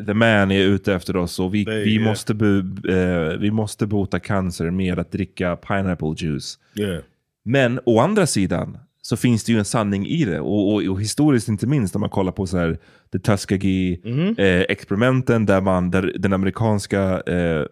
the 0.06 0.14
man 0.14 0.50
är 0.50 0.64
ute 0.64 0.94
efter 0.94 1.16
oss 1.16 1.40
och 1.40 1.54
vi, 1.54 1.62
är- 1.62 1.84
vi, 1.84 1.98
måste 2.08 2.34
bu, 2.34 2.58
eh, 2.88 3.38
vi 3.38 3.50
måste 3.50 3.86
bota 3.86 4.18
cancer 4.20 4.70
med 4.70 4.98
att 4.98 5.12
dricka 5.12 5.56
pineapple 5.56 6.14
juice. 6.16 6.58
Yeah. 6.74 6.98
Men 7.44 7.80
å 7.84 8.00
andra 8.00 8.26
sidan 8.26 8.78
så 9.02 9.16
finns 9.16 9.44
det 9.44 9.52
ju 9.52 9.58
en 9.58 9.64
sanning 9.64 10.06
i 10.06 10.24
det. 10.24 10.40
Och, 10.40 10.74
och, 10.74 10.82
och 10.82 11.00
historiskt 11.00 11.48
inte 11.48 11.66
minst 11.66 11.94
om 11.94 12.00
man 12.00 12.10
kollar 12.10 12.32
på 12.32 12.46
så 12.46 12.58
här, 12.58 12.78
the 13.12 13.18
Tuskegee-experimenten 13.18 15.46
där, 15.46 15.60
man, 15.60 15.90
där 15.90 16.12
den 16.18 16.32
amerikanska 16.32 17.22
eh, 17.26 17.64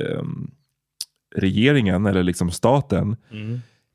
ehm, 0.00 0.50
regeringen, 1.34 2.06
eller 2.06 2.22
liksom 2.22 2.50
staten, 2.50 3.16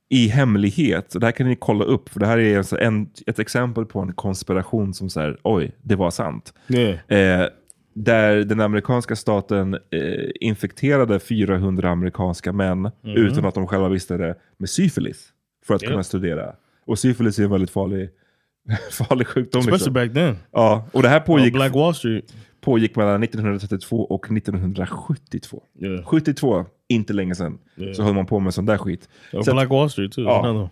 i 0.09 0.27
hemlighet, 0.27 1.13
och 1.15 1.19
det 1.21 1.27
här 1.27 1.31
kan 1.31 1.47
ni 1.47 1.55
kolla 1.55 1.85
upp, 1.85 2.09
för 2.09 2.19
det 2.19 2.27
här 2.27 2.37
är 2.37 2.57
alltså 2.57 2.79
en, 2.79 3.09
ett 3.27 3.39
exempel 3.39 3.85
på 3.85 3.99
en 3.99 4.13
konspiration 4.13 4.93
som 4.93 5.09
säger 5.09 5.37
oj, 5.43 5.71
det 5.81 5.95
var 5.95 6.09
sant. 6.11 6.53
Yeah. 6.67 7.41
Eh, 7.41 7.47
där 7.93 8.35
den 8.43 8.59
amerikanska 8.61 9.15
staten 9.15 9.73
eh, 9.73 10.29
infekterade 10.41 11.19
400 11.19 11.89
amerikanska 11.89 12.51
män 12.53 12.91
utan 13.03 13.45
att 13.45 13.55
de 13.55 13.67
själva 13.67 13.89
visste 13.89 14.17
det 14.17 14.35
med 14.57 14.69
syfilis 14.69 15.29
för 15.65 15.73
att 15.75 15.81
Ja. 15.81 15.89
kunna 15.89 16.03
studera. 16.03 16.53
Och 16.85 16.99
syfilis 16.99 17.39
är 17.39 17.43
en 17.43 17.49
väldigt 17.51 17.69
farlig, 17.71 18.09
farlig 18.91 19.27
sjukdom. 19.27 19.59
Especially 19.59 19.77
Liksom. 19.77 19.93
back 19.93 20.13
then. 20.13 20.37
Ja, 20.51 20.87
och 20.91 21.01
det 21.01 21.09
här 21.09 21.19
pågick, 21.19 21.53
Black 21.53 21.73
Wall 21.75 21.95
Street. 21.95 22.33
Pågick 22.67 22.95
mellan 22.95 23.23
1932 23.23 24.05
och 24.05 24.31
1972. 24.31 25.63
Yeah. 25.81 26.05
72, 26.05 26.65
inte 26.87 27.13
länge 27.13 27.35
sedan, 27.35 27.57
så 27.95 28.03
höll 28.03 28.13
man 28.13 28.25
på 28.25 28.39
med 28.39 28.53
sån 28.53 28.65
där 28.65 28.77
skit. 28.77 29.09
On 29.33 29.43
Så 29.43 29.53
Black 29.53 29.69
Wall 29.69 29.89
Street 29.89 30.11
too. 30.11 30.23
Ja. 30.23 30.69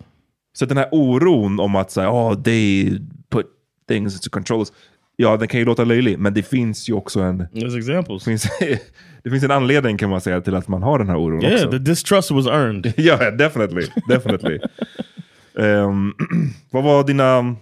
Så 0.53 0.65
den 0.65 0.77
här 0.77 0.89
oron 0.91 1.59
om 1.59 1.75
att 1.75 1.91
säga, 1.91 2.11
oh, 2.11 2.41
they 2.41 2.99
put 3.29 3.45
things 3.87 4.21
to 4.21 4.29
control 4.29 4.59
us. 4.59 4.73
Ja, 5.15 5.37
den 5.37 5.47
kan 5.47 5.59
ju 5.59 5.65
låta 5.65 5.83
löjlig, 5.83 6.19
men 6.19 6.33
det 6.33 6.43
finns 6.43 6.89
ju 6.89 6.93
också 6.93 7.19
en, 7.19 7.41
There's 7.41 7.77
examples. 7.77 8.23
det 8.23 8.29
finns, 8.31 8.47
det 9.23 9.29
finns 9.29 9.43
en 9.43 9.51
anledning 9.51 9.97
kan 9.97 10.09
man 10.09 10.21
säga 10.21 10.41
till 10.41 10.55
att 10.55 10.67
man 10.67 10.83
har 10.83 10.99
den 10.99 11.09
här 11.09 11.17
oron 11.17 11.41
Yeah, 11.43 11.55
också. 11.55 11.71
the 11.71 11.77
distrust 11.77 12.31
was 12.31 12.47
earned. 12.47 12.93
Ja, 12.97 13.31
definitely. 13.31 13.87
definitely. 14.09 14.59
Ehm, 15.59 16.13
vad 16.71 16.83
var 16.83 17.03
dina... 17.03 17.55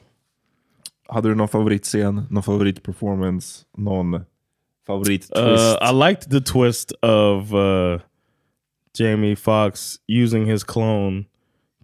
Hade 1.13 1.30
du 1.30 1.36
någon 1.36 1.47
favoritscen, 1.47 2.28
någon 2.30 2.43
favoritperformance, 2.43 3.65
någon 3.78 4.26
favorittwist? 4.88 5.38
Uh, 5.38 5.78
I 5.82 6.10
liked 6.10 6.30
the 6.30 6.41
twist 6.41 6.91
of 7.02 7.54
uh, 7.54 7.99
Jamie 8.97 9.36
Foxx 9.36 9.99
using 10.08 10.45
his 10.45 10.63
clone 10.63 11.26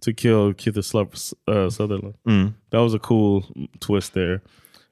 to 0.00 0.12
kill 0.12 0.54
Keith 0.54 0.76
uh, 0.76 1.70
Sutherland. 1.70 2.14
Mm. 2.26 2.54
That 2.70 2.82
was 2.82 2.94
a 2.94 2.98
cool 2.98 3.44
twist 3.80 4.14
there. 4.14 4.42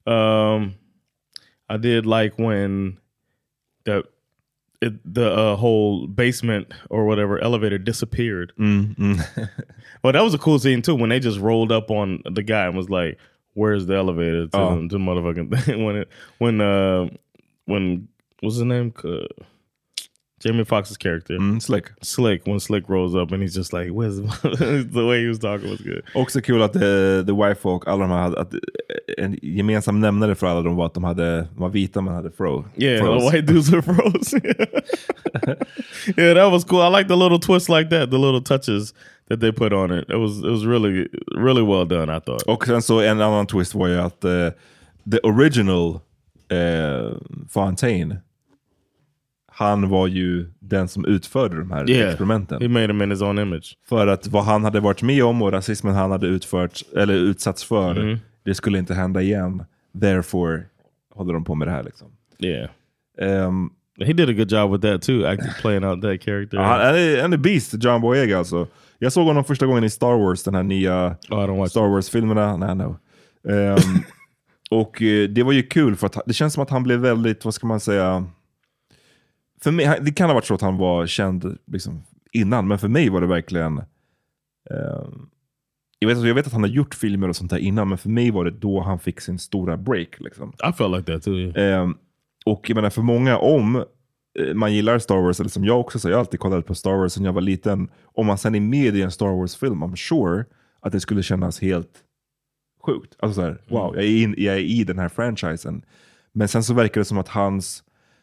Um, 0.07 0.75
I 1.69 1.77
did 1.77 2.07
like 2.07 2.39
when 2.39 2.99
that 3.85 4.05
it, 4.81 5.15
the 5.15 5.33
uh, 5.33 5.57
whole 5.57 6.07
basement 6.07 6.73
or 6.91 7.05
whatever 7.05 7.43
elevator 7.43 7.79
disappeared. 7.79 8.53
Mm, 8.59 8.97
mm. 8.97 9.51
Well, 10.05 10.13
that 10.13 10.23
was 10.23 10.33
a 10.33 10.39
cool 10.39 10.61
scene 10.61 10.81
too 10.81 10.95
when 10.95 11.11
they 11.11 11.19
just 11.19 11.41
rolled 11.41 11.73
up 11.73 11.91
on 11.91 12.23
the 12.25 12.45
guy 12.45 12.67
and 12.67 12.77
was 12.77 12.89
like, 12.89 13.19
"Where's 13.59 13.87
the 13.87 13.95
elevator?" 13.97 14.47
To, 14.49 14.59
Oh. 14.59 14.75
the, 14.75 14.89
to 14.89 14.99
the 14.99 15.05
motherfucking 15.09 15.49
thing. 15.65 15.85
when 15.85 15.97
it 15.97 16.09
when 16.39 16.61
uh 16.61 17.09
when 17.67 18.09
what's 18.41 18.57
his 18.57 18.65
name? 18.65 18.93
Uh, 19.05 19.27
Jamie 20.45 20.65
Foxx's 20.65 20.97
character, 20.97 21.35
Mm, 21.39 21.61
slick. 21.61 21.87
Slick. 22.01 22.47
When 22.47 22.61
Slick 22.61 22.89
rolls 22.89 23.15
up 23.17 23.33
and 23.33 23.43
he's 23.43 23.57
just 23.57 23.73
like, 23.73 23.91
"Where's 23.91 24.17
the, 24.21 24.87
the 24.93 25.05
way 25.05 25.21
he 25.23 25.29
was 25.29 25.39
talking 25.41 25.69
was 25.71 25.81
good." 25.81 26.03
Också 26.15 26.41
kul 26.41 26.63
att 26.63 26.77
uh, 26.77 26.81
The 27.27 27.33
Wife 27.33 27.69
och 27.69 27.89
alla 27.89 28.03
de 28.07 28.11
här 28.11 28.23
hade, 28.23 28.41
att 28.41 28.55
eh, 28.55 28.61
en 29.25 29.37
gemensam 29.43 30.01
nämnare 30.01 30.35
för 30.35 30.47
alla 30.47 30.63
dem 30.63 30.77
var 30.77 30.87
att 30.87 30.95
de, 30.95 31.05
hade, 31.05 31.37
de 31.41 31.61
var 31.61 31.69
vita 31.69 32.01
men 32.01 32.15
hade 32.15 32.31
fro. 32.31 32.65
Yeah, 32.77 33.01
froze. 33.05 33.31
the 33.31 33.37
white 33.37 33.47
dudes 33.53 33.73
are 33.73 33.83
froze. 33.83 34.41
yeah, 36.17 36.35
that 36.35 36.51
was 36.53 36.65
cool. 36.65 36.81
I 36.83 36.89
like 36.99 37.09
the 37.09 37.17
little 37.17 37.39
twists 37.39 37.69
like 37.69 37.91
that, 37.91 38.11
the 38.11 38.19
little 38.19 38.41
touches 38.43 38.95
that 39.29 39.41
they 39.41 39.53
put 39.53 39.73
on 39.73 39.99
it. 39.99 40.11
It 40.11 40.17
was 40.17 40.39
it 40.39 40.45
was 40.51 40.65
really 40.65 41.09
really 41.37 41.63
well 41.63 41.89
done. 41.89 42.17
I 42.17 42.21
thought. 42.21 42.43
Och 42.43 42.67
sen 42.67 42.83
så 42.83 43.01
en 43.01 43.21
annan 43.21 43.47
twist 43.47 43.75
var 43.75 43.89
ju 43.89 43.99
att 43.99 44.25
eh, 44.25 44.49
the 45.11 45.19
original 45.23 46.01
eh, 46.49 47.13
Fontaine, 47.51 48.17
han 49.53 49.89
var 49.89 50.07
ju 50.07 50.47
den 50.61 50.89
som 50.89 51.05
utförde 51.05 51.59
de 51.59 51.71
här 51.71 51.91
Yeah, 51.91 52.09
experimenten. 52.09 52.63
he 52.63 52.69
made 52.69 52.87
him 52.87 53.03
in 53.03 53.11
his 53.11 53.23
own 53.23 53.39
image. 53.39 53.77
För 53.89 54.07
att 54.07 54.27
vad 54.27 54.45
han 54.45 54.65
hade 54.65 54.81
varit 54.81 55.03
med 55.03 55.25
om 55.25 55.43
och 55.43 55.53
rasismen 55.53 55.95
han 55.95 56.11
hade 56.11 56.27
utfört, 56.27 56.83
eller 56.97 57.15
utsatts 57.15 57.65
för, 57.65 57.95
Mhm. 57.95 58.19
det 58.45 58.55
skulle 58.55 58.79
inte 58.79 58.95
hända 58.95 59.23
igen. 59.23 59.65
Therefore 60.01 60.63
håller 61.15 61.33
de 61.35 61.45
på 61.45 61.55
med 61.55 61.69
det 61.69 61.73
här. 61.73 61.83
Liksom. 61.83 62.09
Yeah, 62.39 62.71
Ehm, 63.21 63.71
he 64.01 64.13
did 64.13 64.29
a 64.29 64.33
good 64.33 64.53
job 64.53 64.73
with 64.73 64.83
that 64.83 65.03
too, 65.03 65.37
playing 65.63 65.85
out 65.85 66.03
that 66.03 66.23
character. 66.23 66.59
Han 66.59 66.81
är, 66.81 67.33
är 67.33 67.37
beast, 67.37 67.75
John 67.85 68.01
Boyega 68.01 68.39
alltså. 68.39 68.67
Jag 68.99 69.13
såg 69.13 69.27
honom 69.27 69.45
första 69.45 69.67
gången 69.67 69.85
i 69.85 69.91
Star 69.91 70.19
Wars, 70.19 70.43
den 70.43 70.55
här 70.55 70.63
nya 70.63 71.17
Oh, 71.31 71.67
Star 71.67 71.89
Wars-filmerna. 71.89 72.57
Nej, 72.57 72.75
no. 72.75 72.97
Ehm, 73.53 73.77
och 74.71 75.03
eh, 75.03 75.29
det 75.29 75.43
var 75.43 75.53
ju 75.53 75.63
kul 75.63 75.97
för 75.97 76.07
att 76.07 76.19
det 76.27 76.35
känns 76.35 76.55
som 76.55 76.63
att 76.63 76.71
han 76.71 76.83
blev 76.83 77.01
väldigt, 77.01 77.45
vad 77.45 77.55
ska 77.55 77.67
man 77.67 77.81
säga, 77.81 78.27
för 79.61 79.71
mig, 79.71 79.99
det 80.03 80.13
kan 80.13 80.29
ha 80.29 80.35
varit 80.35 80.45
så 80.45 80.55
att 80.55 80.61
han 80.61 80.77
var 80.77 81.07
känd 81.07 81.59
liksom, 81.67 82.03
innan, 82.33 82.69
men 82.69 82.79
för 82.79 82.89
mig 82.89 83.09
var 83.09 83.21
det 83.21 83.27
verkligen 83.27 83.79
ehm, 84.71 85.29
jag, 85.99 86.09
vet, 86.09 86.27
jag 86.27 86.35
vet 86.35 86.47
att 86.47 86.53
han 86.53 86.63
har 86.63 86.71
gjort 86.71 86.95
filmer 86.95 87.29
och 87.29 87.37
sånt 87.37 87.51
där 87.51 87.59
innan, 87.59 87.89
men 87.89 87.99
för 87.99 88.09
mig 88.09 88.31
var 88.31 88.45
det 88.45 88.51
då 88.51 88.81
han 88.81 88.99
fick 88.99 89.21
sin 89.21 89.39
stora 89.39 89.77
break. 89.77 90.21
Liksom. 90.21 90.53
I 90.69 90.73
felt 90.73 90.97
like 90.97 91.13
that 91.13 91.23
too. 91.23 91.35
Yeah. 91.35 91.83
Ehm, 91.83 91.97
och 92.47 92.71
jag 92.71 92.75
menar 92.75 92.91
för 92.91 93.03
många, 93.03 93.39
om 93.39 93.77
eh, 93.77 93.83
man 94.55 94.75
gillar 94.75 94.99
Star 94.99 95.17
Wars, 95.23 95.41
eller 95.41 95.51
som 95.51 95.65
jag 95.65 95.81
också, 95.81 95.99
så 95.99 96.09
jag 96.09 96.15
har 96.17 96.21
alltid 96.21 96.41
kollat 96.41 96.67
på 96.67 96.75
Star 96.75 96.97
Wars 96.97 97.13
sen 97.13 97.25
jag 97.25 97.33
var 97.33 97.41
liten. 97.41 97.89
Om 98.05 98.27
man 98.27 98.39
sen 98.39 98.55
är 98.55 98.61
med 98.61 98.97
i 98.97 99.03
en 99.03 99.11
Star 99.11 99.27
Wars-film, 99.41 99.83
I'm 99.85 99.97
sure 99.97 100.45
att 100.81 100.93
det 100.93 101.01
skulle 101.01 101.23
kännas 101.23 101.61
helt 101.61 101.91
sjukt. 102.87 103.17
Alltså 103.19 103.41
så 103.41 103.47
här, 103.47 103.61
wow, 103.69 103.97
jag 103.97 104.05
är, 104.05 104.23
in, 104.23 104.35
jag 104.39 104.55
är 104.55 104.59
i 104.61 104.85
den 104.85 104.99
här 104.99 105.09
franchisen. 105.09 105.83
Men 106.33 106.49
sen 106.49 106.63
så 106.65 106.75
verkar 106.75 107.01
det 107.01 107.05
som 107.05 107.19
att 107.19 107.29
hans, 107.29 107.83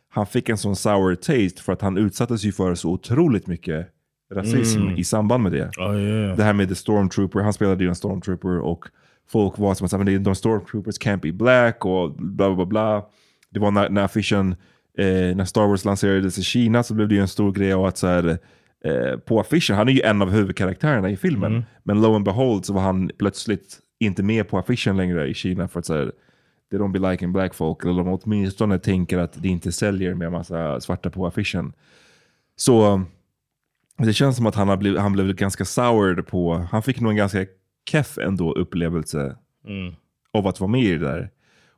han 0.10 0.26
fick 0.26 0.50
en 0.50 0.58
sån 0.58 0.76
sour 0.76 1.16
taste 1.16 1.62
för 1.64 1.74
att 1.74 1.82
han 1.82 1.98
utsattes 1.98 2.44
ju 2.44 2.52
för 2.52 2.76
så 2.76 2.90
otroligt 2.92 3.48
mycket 3.48 3.88
rasism 4.34 4.82
Mm. 4.82 4.98
i 4.98 5.04
samband 5.04 5.44
med 5.44 5.52
det. 5.52 5.70
Oh 5.78 6.00
yeah. 6.02 6.38
Det 6.38 6.44
här 6.44 6.54
med 6.54 6.70
The 6.70 6.76
Stormtrooper, 6.76 7.40
han 7.40 7.54
spelade 7.54 7.84
ju 7.84 7.90
en 7.90 7.96
Stormtrooper 7.96 8.60
och 8.60 8.86
folk 9.30 9.58
var 9.58 9.74
som 9.76 9.86
att 9.86 9.92
"Men 9.92 10.06
det 10.06 10.14
är- 10.14 10.20
de 10.20 10.36
Stormtroopers 10.36 11.00
can't 11.00 11.20
be 11.22 11.32
black 11.32 11.86
och 11.86 12.12
bla 12.14 12.56
bla 12.56 12.66
bla. 12.66 13.06
Det 13.50 13.60
var 13.60 13.72
när, 13.72 13.90
när 13.90 14.04
affischen, 14.04 14.56
eh, 14.98 15.36
när 15.36 15.46
Star 15.46 15.68
Wars 15.68 15.86
lanserades 15.86 16.38
i 16.38 16.44
Kina 16.44 16.84
så 16.84 16.94
blev 16.94 17.08
det 17.08 17.16
ju 17.16 17.22
en 17.22 17.28
stor 17.28 17.52
grej 17.52 17.74
av 17.74 17.86
att 17.86 17.98
så 17.98 18.08
här, 18.08 18.38
eh, 18.86 19.18
på 19.20 19.40
affischen, 19.40 19.76
han 19.76 19.88
är 19.90 19.94
ju 19.94 20.02
en 20.02 20.22
av 20.22 20.30
huvudkaraktärerna 20.32 21.10
i 21.10 21.18
filmen, 21.18 21.52
Mm. 21.52 21.64
men 21.84 22.02
lo 22.02 22.16
and 22.16 22.26
behold 22.26 22.66
så 22.66 22.74
var 22.74 22.82
han 22.82 23.12
plötsligt 23.18 23.80
inte 24.00 24.24
med 24.24 24.48
på 24.50 24.58
affischen 24.58 24.98
längre 24.98 25.28
i 25.28 25.34
Kina 25.34 25.68
för 25.68 25.80
att 25.80 25.86
så 25.86 25.94
här, 25.96 26.12
they 26.72 26.80
don't 26.80 26.92
be 27.00 27.12
liking 27.12 27.34
black 27.34 27.54
folk, 27.54 27.84
eller 27.84 27.94
de 28.04 28.08
åtminstone 28.24 28.80
tänker 28.80 29.18
att 29.18 29.34
det 29.42 29.48
inte 29.48 29.72
säljer 29.72 30.14
med 30.14 30.32
massa 30.32 30.80
svarta 30.82 31.10
på 31.10 31.28
affischen. 31.28 31.74
Så 32.56 33.02
det 33.98 34.14
känns 34.14 34.36
som 34.38 34.46
att 34.46 34.56
han, 34.56 34.68
har 34.68 34.78
blivit, 34.78 35.00
han 35.00 35.14
blev 35.14 35.34
ganska 35.34 35.66
soured 35.66 36.28
på, 36.28 36.54
han 36.72 36.84
fick 36.84 37.00
nog 37.02 37.12
en 37.12 37.18
ganska 37.18 37.46
keff 37.92 38.18
ändå 38.18 38.54
upplevelse 38.54 39.36
Mm. 39.68 39.94
av 40.34 40.48
att 40.48 40.60
vara 40.60 40.72
med 40.72 40.82
i 40.82 40.92
det 40.98 41.06
där. 41.08 41.30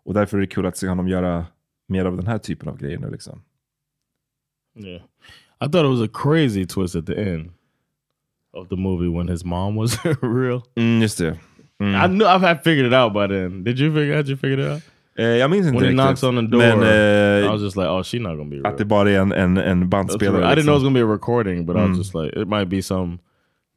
Och 0.06 0.13
därför 0.13 0.38
är 0.38 0.41
det 0.41 0.47
kul 0.47 0.65
att 0.65 0.77
se 0.77 0.88
honom 0.88 1.08
göra 1.08 1.45
mer 1.88 2.06
av 2.06 2.17
den 2.17 2.28
här 2.28 2.38
typen 2.38 2.69
av 2.69 2.78
grejer 2.78 3.00
nu. 3.00 3.10
Liksom. 3.12 3.41
Yeah. 4.76 5.02
I 5.62 5.67
thought 5.67 5.86
it 5.86 5.89
was 5.89 6.02
a 6.02 6.08
crazy 6.13 6.65
twist 6.65 6.95
at 6.95 7.06
the 7.06 7.15
end 7.32 7.50
of 8.54 8.69
the 8.69 8.76
movie 8.76 9.10
when 9.10 9.28
his 9.28 9.43
mom 9.45 9.76
was 9.76 9.97
real. 10.21 10.62
Mm, 10.76 11.02
just 11.02 11.17
det. 11.17 11.38
Mm. 11.80 11.95
I 11.95 12.08
knew 12.08 12.26
I've 12.26 12.41
had 12.47 12.63
figured 12.63 12.86
it 12.88 12.93
out 12.93 13.13
by 13.13 13.28
then. 13.28 13.63
Did 13.63 13.80
you 13.80 13.91
figure? 13.93 14.15
Had 14.15 14.28
you 14.28 14.38
figured 14.38 14.60
it 14.60 14.67
out? 14.71 14.82
Eh, 15.19 15.26
jag 15.26 15.50
minns 15.52 15.67
inte 15.67 15.76
When 15.78 15.84
he 15.84 15.89
riktigt. 15.89 16.06
knocks 16.06 16.23
on 16.23 16.36
the 16.36 16.41
door, 16.41 16.60
Men 16.60 16.84
eh, 16.84 17.45
I 17.45 17.50
was 17.52 17.62
just 17.62 17.76
like, 17.76 17.88
oh, 17.88 18.04
she's 18.04 18.21
not 18.21 18.38
gonna 18.38 18.50
be 18.50 18.56
real. 18.58 18.67
att 18.67 18.78
det 18.78 18.86
bara 18.86 19.12
är 19.12 19.19
en, 19.19 19.32
en, 19.32 19.58
en 19.58 19.89
bandspelare. 19.89 20.41
I 20.54 20.56
didn't 20.56 20.63
know 20.63 20.76
it 20.76 20.82
was 20.82 20.84
gonna 20.84 20.93
be 21.00 21.06
a 21.06 21.13
recording, 21.13 21.65
but 21.65 21.76
I 21.76 21.80
Mm. 21.80 21.89
was 21.89 21.97
just 21.97 22.13
like, 22.15 22.41
it 22.41 22.47
might 22.47 22.69
be 22.69 22.82
some 22.82 23.17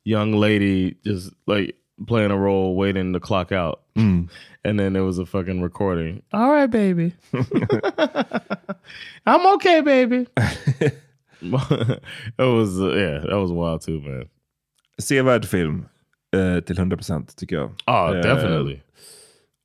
young 0.04 0.34
lady 0.40 0.94
just 1.04 1.32
like 1.46 1.72
playing 2.06 2.30
a 2.30 2.36
role, 2.38 2.76
waiting 2.76 3.12
to 3.12 3.20
clock 3.20 3.52
out, 3.52 3.80
Mm. 3.96 4.28
and 4.64 4.78
then 4.78 4.96
it 4.96 5.00
was 5.00 5.18
a 5.18 5.26
fucking 5.26 5.62
recording. 5.62 6.22
All 6.32 6.50
right, 6.52 6.70
baby. 6.70 7.12
I'm 9.26 9.46
okay, 9.54 9.80
baby. 9.82 10.26
it 11.42 12.38
was 12.38 12.80
uh, 12.80 12.94
yeah, 12.94 13.18
that 13.28 13.38
was 13.38 13.50
wild 13.52 13.82
too, 13.82 14.00
man. 14.00 14.28
Sevärd 15.00 15.44
film 15.44 15.86
eh, 16.32 16.60
till 16.60 16.76
100% 16.76 17.36
tycker 17.36 17.56
jag. 17.56 17.70
Oh, 17.86 18.16
Eh, 18.16 18.22
definitely. 18.22 18.80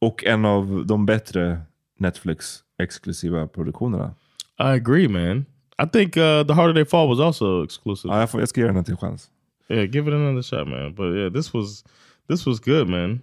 Och 0.02 0.24
en 0.26 0.46
av 0.46 0.86
de 0.86 1.06
bättre 1.06 1.62
Netflix-exklusiva 2.00 3.48
produktionerna. 3.48 4.14
I 4.60 4.64
agree, 4.76 5.08
man. 5.08 5.46
I 5.84 5.86
think 5.94 6.18
uh, 6.18 6.44
The 6.44 6.54
Harder 6.54 6.74
They 6.74 6.86
Fall 6.86 7.08
was 7.10 7.20
also 7.20 7.64
exclusive. 7.64 8.14
Ja, 8.14 8.20
jag, 8.20 8.30
får, 8.30 8.40
jag 8.40 8.50
ska 8.50 8.62
ge 8.62 8.68
den 8.68 8.78
en 8.78 8.84
till 8.84 8.98
chans. 8.98 9.30
Yeah, 9.70 9.84
give 9.90 10.08
it 10.08 10.14
another 10.14 10.42
shot, 10.42 10.68
man. 10.68 10.94
But 10.96 11.16
yeah, 11.16 11.34
this 11.34 11.54
was 11.54 11.84
this 12.28 12.46
was 12.46 12.60
good, 12.60 12.88
man. 12.88 13.22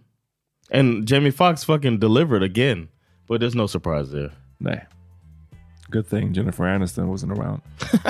And 0.71 1.07
Jamie 1.07 1.31
Foxx 1.31 1.65
fucking 1.65 1.99
delivered 1.99 2.43
again. 2.43 2.89
But 3.29 3.41
there's 3.41 3.55
no 3.55 3.67
surprise 3.67 4.11
there. 4.11 4.31
Nah. 4.61 4.77
Good 5.91 6.07
thing 6.07 6.33
Jennifer 6.33 6.65
Aniston 6.65 7.07
wasn't 7.09 7.33
around. 7.39 7.63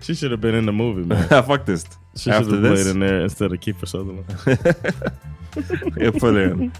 She 0.00 0.14
should 0.14 0.30
have 0.30 0.40
been 0.40 0.54
in 0.54 0.64
the 0.64 0.72
movie, 0.72 1.02
man. 1.02 1.28
Fuck 1.44 1.66
this. 1.66 1.84
She 2.16 2.30
should 2.30 2.46
have 2.46 2.48
played 2.48 2.86
in 2.86 3.00
there 3.00 3.20
instead 3.20 3.52
of 3.52 3.60
Kiefer 3.60 3.86
Sutherland. 3.86 4.24
Uppföljaren. 5.98 6.72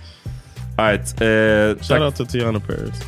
Alright. 0.78 1.22
Eh, 1.22 1.74
Shout 1.82 2.02
out 2.02 2.16
to 2.16 2.24
Tiana 2.24 2.60
Paris. 2.66 2.98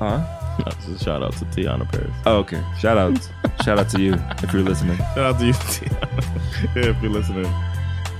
Ja. 0.00 0.18
No, 0.58 0.64
just 0.86 1.04
shout 1.04 1.22
out 1.22 1.32
to 1.34 1.44
Tiana 1.46 1.90
Paris. 1.90 2.10
Oh, 2.26 2.38
okay. 2.38 2.62
Shout 2.80 2.98
out. 2.98 3.16
Shout 3.64 3.78
out 3.78 3.88
to 3.90 4.00
you 4.00 4.14
if 4.42 4.52
you're 4.52 4.62
listening. 4.62 4.96
Shout 4.98 5.18
out 5.18 5.38
to 5.38 5.46
you, 5.46 5.52
Tiana. 5.74 6.76
yeah, 6.76 6.90
if 6.90 7.02
you're 7.02 7.12
listening. 7.12 7.46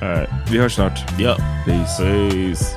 All 0.02 0.08
right. 0.08 0.28
Vi 0.50 0.58
hörs 0.58 0.74
snart. 0.74 1.04
Yep. 1.18 1.36
Peace. 1.64 1.98
Peace. 1.98 2.76